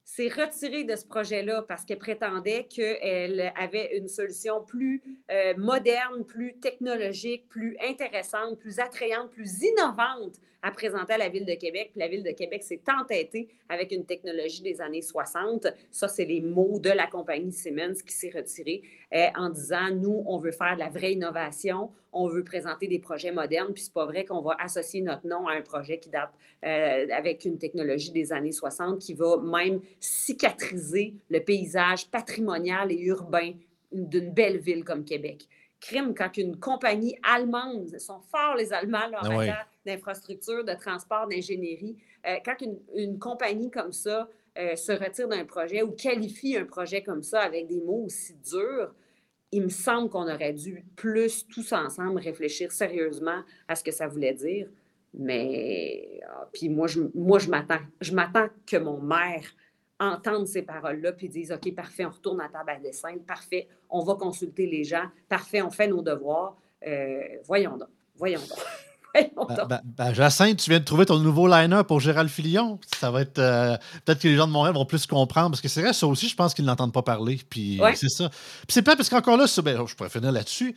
s'est 0.05 0.29
retirée 0.29 0.85
de 0.85 0.95
ce 0.95 1.05
projet-là 1.05 1.63
parce 1.67 1.85
qu'elle 1.85 1.99
prétendait 1.99 2.65
qu'elle 2.65 3.53
avait 3.57 3.97
une 3.97 4.09
solution 4.09 4.63
plus 4.63 5.03
euh, 5.31 5.55
moderne, 5.57 6.25
plus 6.25 6.55
technologique, 6.61 7.49
plus 7.49 7.77
intéressante, 7.85 8.57
plus 8.59 8.79
attrayante, 8.79 9.31
plus 9.31 9.63
innovante 9.63 10.37
à 10.62 10.70
présenter 10.70 11.14
à 11.14 11.18
la 11.18 11.29
Ville 11.29 11.46
de 11.46 11.55
Québec. 11.55 11.90
Puis 11.92 12.01
la 12.01 12.09
Ville 12.09 12.23
de 12.23 12.31
Québec 12.31 12.62
s'est 12.62 12.83
entêtée 13.01 13.49
avec 13.68 13.92
une 13.92 14.05
technologie 14.05 14.62
des 14.62 14.81
années 14.81 15.03
60. 15.03 15.66
Ça, 15.90 16.09
c'est 16.09 16.25
les 16.25 16.40
mots 16.40 16.79
de 16.79 16.90
la 16.90 17.07
compagnie 17.07 17.53
Siemens 17.53 18.03
qui 18.07 18.14
s'est 18.14 18.33
retirée 18.35 18.83
euh, 19.14 19.27
en 19.37 19.51
disant, 19.51 19.90
nous, 19.90 20.23
on 20.27 20.38
veut 20.38 20.53
faire 20.53 20.75
de 20.75 20.81
la 20.81 20.88
vraie 20.88 21.12
innovation, 21.12 21.90
on 22.12 22.29
veut 22.29 22.44
présenter 22.44 22.88
des 22.88 22.99
projets 22.99 23.33
modernes, 23.33 23.73
puis 23.73 23.83
c'est 23.83 23.92
pas 23.92 24.07
vrai 24.07 24.25
qu'on 24.25 24.42
va 24.42 24.57
associer 24.59 25.01
notre 25.01 25.27
nom 25.27 25.46
à 25.46 25.53
un 25.53 25.62
projet 25.62 25.99
qui 25.99 26.11
date 26.11 26.31
euh, 26.64 27.07
avec 27.12 27.44
une 27.44 27.59
technologie 27.59 28.11
des 28.11 28.33
années 28.33 28.53
60 28.53 28.99
qui 29.01 29.14
va 29.14 29.38
même 29.38 29.81
cicatriser 30.01 31.14
le 31.31 31.40
paysage 31.40 32.09
patrimonial 32.11 32.92
et 32.92 33.01
urbain 33.01 33.53
d'une 33.92 34.31
belle 34.33 34.59
ville 34.59 34.85
comme 34.85 35.05
Québec 35.05 35.49
crime 35.81 36.14
quand 36.14 36.37
une 36.37 36.59
compagnie 36.59 37.16
allemande, 37.23 37.99
sont 37.99 38.20
forts 38.31 38.55
les 38.57 38.73
Allemands 38.73 38.99
en 38.99 39.23
ah 39.23 39.29
matière 39.29 39.66
d'infrastructure, 39.87 40.64
de 40.64 40.75
transport, 40.75 41.27
d'ingénierie, 41.29 41.97
euh, 42.27 42.37
quand 42.45 42.57
une, 42.95 43.19
compagnie 43.19 43.71
comme 43.71 43.93
ça 43.93 44.29
euh, 44.59 44.77
se 44.77 44.93
retire 44.93 45.29
d'un 45.29 45.45
projet 45.45 45.83
ou 45.83 45.93
qualifie 45.93 46.57
un 46.57 46.64
projet 46.64 47.03
comme 47.03 47.23
ça 47.23 47.40
avec 47.40 47.66
des 47.66 47.81
mots 47.81 48.05
aussi 48.07 48.35
durs, 48.35 48.95
il 49.53 49.62
me 49.62 49.69
semble 49.69 50.11
qu'on 50.11 50.33
aurait 50.33 50.53
dû 50.53 50.85
plus 50.97 51.47
tous 51.49 51.73
ensemble 51.73 52.21
réfléchir 52.21 52.71
sérieusement 52.71 53.43
à 53.69 53.75
ce 53.75 53.83
que 53.83 53.90
ça 53.90 54.07
voulait 54.07 54.35
dire. 54.35 54.69
Mais 55.12 56.21
ah, 56.29 56.49
puis 56.53 56.69
moi, 56.69 56.87
je, 56.87 57.01
moi, 57.14 57.38
je 57.40 57.49
m'attends. 57.49 57.81
Je 58.01 58.14
m'attends 58.14 58.49
que 58.64 58.77
mon 58.77 59.01
maire 59.01 59.45
entende 59.99 60.47
ces 60.47 60.62
paroles-là 60.62 61.12
puis 61.12 61.29
dise 61.29 61.53
OK, 61.53 61.75
parfait, 61.75 62.05
on 62.05 62.11
retourne 62.11 62.40
à 62.40 62.49
table 62.49 62.71
à 62.71 62.79
dessin, 62.79 63.19
parfait, 63.19 63.69
on 63.88 64.03
va 64.03 64.14
consulter 64.14 64.66
les 64.66 64.85
gens, 64.85 65.05
parfait, 65.29 65.62
on 65.62 65.71
fait 65.71 65.88
nos 65.88 66.03
devoirs. 66.03 66.57
Euh, 66.87 67.21
voyons 67.45 67.77
donc, 67.77 67.90
voyons 68.14 68.40
donc. 68.40 68.59
Ben, 69.14 69.31
ben, 69.68 69.81
ben, 69.85 70.14
Jacinthe, 70.14 70.59
tu 70.59 70.70
viens 70.70 70.79
de 70.79 70.85
trouver 70.85 71.07
ton 71.07 71.18
nouveau 71.18 71.49
line-up 71.49 71.87
pour 71.87 72.01
Gérald 72.01 72.29
Filion. 72.29 72.79
Ça 72.99 73.11
va 73.11 73.23
être. 73.23 73.38
Euh, 73.38 73.77
peut-être 74.05 74.20
que 74.20 74.29
les 74.29 74.37
gens 74.37 74.46
de 74.46 74.53
Montréal 74.53 74.75
vont 74.75 74.85
plus 74.85 75.07
comprendre. 75.07 75.51
Parce 75.51 75.61
que 75.61 75.68
c'est 75.68 75.83
vrai, 75.83 75.92
ça 75.92 76.07
aussi, 76.07 76.29
je 76.29 76.37
pense 76.37 76.55
qu'ils 76.55 76.64
n'entendent 76.64 76.92
pas 76.92 77.03
parler. 77.03 77.40
Puis 77.49 77.81
c'est 77.94 78.09
ça. 78.09 78.29
Puis 78.29 78.68
c'est 78.70 78.83
pas 78.83 78.96
parce 78.96 79.09
qu'encore 79.09 79.37
là, 79.37 79.46
ben, 79.64 79.87
je 79.87 79.94
pourrais 79.94 80.11
finir 80.11 80.33
là-dessus. 80.33 80.75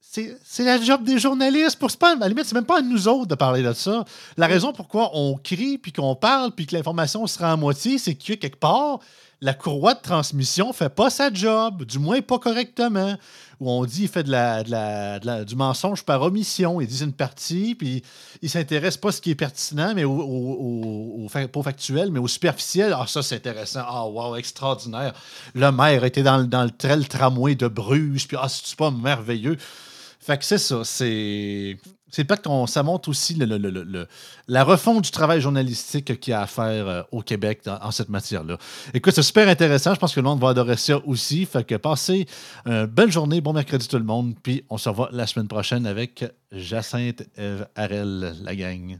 C'est 0.00 0.64
la 0.64 0.80
job 0.80 1.04
des 1.04 1.18
journalistes. 1.18 1.78
Pour, 1.78 1.90
pas, 1.96 2.12
à 2.12 2.16
la 2.16 2.28
limite, 2.28 2.44
c'est 2.44 2.54
même 2.54 2.64
pas 2.64 2.78
à 2.78 2.82
nous 2.82 3.06
autres 3.06 3.26
de 3.26 3.34
parler 3.36 3.62
de 3.62 3.72
ça. 3.72 4.04
La 4.36 4.48
raison 4.48 4.72
pourquoi 4.72 5.10
on 5.14 5.36
crie, 5.36 5.78
puis 5.78 5.92
qu'on 5.92 6.16
parle, 6.16 6.52
puis 6.52 6.66
que 6.66 6.74
l'information 6.74 7.26
sera 7.28 7.52
à 7.52 7.56
moitié, 7.56 7.98
c'est 7.98 8.14
que 8.14 8.34
quelque 8.34 8.58
part, 8.58 8.98
la 9.42 9.54
courroie 9.54 9.94
de 9.94 10.00
transmission 10.00 10.72
fait 10.72 10.90
pas 10.90 11.08
sa 11.08 11.32
job, 11.32 11.84
du 11.84 11.98
moins 11.98 12.20
pas 12.20 12.38
correctement. 12.38 13.16
Où 13.58 13.70
on 13.70 13.84
dit 13.84 14.00
qu'il 14.00 14.08
fait 14.08 14.22
de 14.22 14.30
la, 14.30 15.44
du 15.44 15.54
mensonge 15.54 16.02
par 16.02 16.22
omission. 16.22 16.80
Ils 16.80 16.86
disent 16.86 17.02
une 17.02 17.12
partie, 17.12 17.74
puis 17.74 18.02
ils 18.40 18.48
s'intéressent 18.48 18.96
pas 18.96 19.08
à 19.10 19.12
ce 19.12 19.20
qui 19.20 19.30
est 19.30 19.34
pertinent, 19.34 19.92
mais 19.94 20.04
au, 20.04 21.28
factuel, 21.62 22.10
mais 22.10 22.20
au 22.20 22.28
superficiel. 22.28 22.94
Ah, 22.96 23.04
ça, 23.06 23.22
c'est 23.22 23.36
intéressant. 23.36 23.82
Ah, 23.86 24.06
wow, 24.06 24.36
extraordinaire. 24.36 25.12
Le 25.54 25.70
maire 25.72 26.04
était 26.04 26.22
dans, 26.22 26.42
dans 26.42 26.64
le, 26.64 26.96
le 26.96 27.04
tramway 27.04 27.54
de 27.54 27.68
Bruges, 27.68 28.26
puis 28.28 28.38
ah, 28.40 28.48
c'est 28.48 28.76
pas 28.76 28.90
merveilleux? 28.90 29.58
Fait 30.20 30.38
que 30.38 30.44
c'est 30.44 30.58
ça. 30.58 30.82
C'est. 30.84 31.76
C'est 32.10 32.24
pas 32.24 32.36
qu'on 32.36 32.66
ça 32.66 32.82
montre 32.82 33.08
aussi 33.08 33.34
le, 33.34 34.06
la 34.48 34.64
refonte 34.64 35.04
du 35.04 35.10
travail 35.10 35.40
journalistique 35.40 36.20
qu'il 36.20 36.32
y 36.32 36.34
a 36.34 36.42
à 36.42 36.46
faire 36.46 36.88
euh, 36.88 37.02
au 37.12 37.22
Québec 37.22 37.62
en 37.66 37.90
cette 37.90 38.08
matière-là. 38.08 38.58
Écoute, 38.94 39.14
c'est 39.14 39.22
super 39.22 39.48
intéressant. 39.48 39.94
Je 39.94 40.00
pense 40.00 40.14
que 40.14 40.20
le 40.20 40.24
monde 40.24 40.40
va 40.40 40.50
adorer 40.50 40.76
ça 40.76 40.98
aussi. 41.06 41.46
Fait 41.46 41.64
que 41.64 41.74
passez 41.76 42.26
une 42.66 42.86
belle 42.86 43.12
journée, 43.12 43.40
bon 43.40 43.52
mercredi 43.52 43.88
tout 43.88 43.98
le 43.98 44.04
monde. 44.04 44.34
Puis 44.42 44.64
on 44.70 44.78
se 44.78 44.88
revoit 44.88 45.08
la 45.12 45.26
semaine 45.26 45.48
prochaine 45.48 45.86
avec 45.86 46.24
Jacinthe 46.52 47.22
Harel, 47.76 48.36
la 48.42 48.56
gang. 48.56 48.98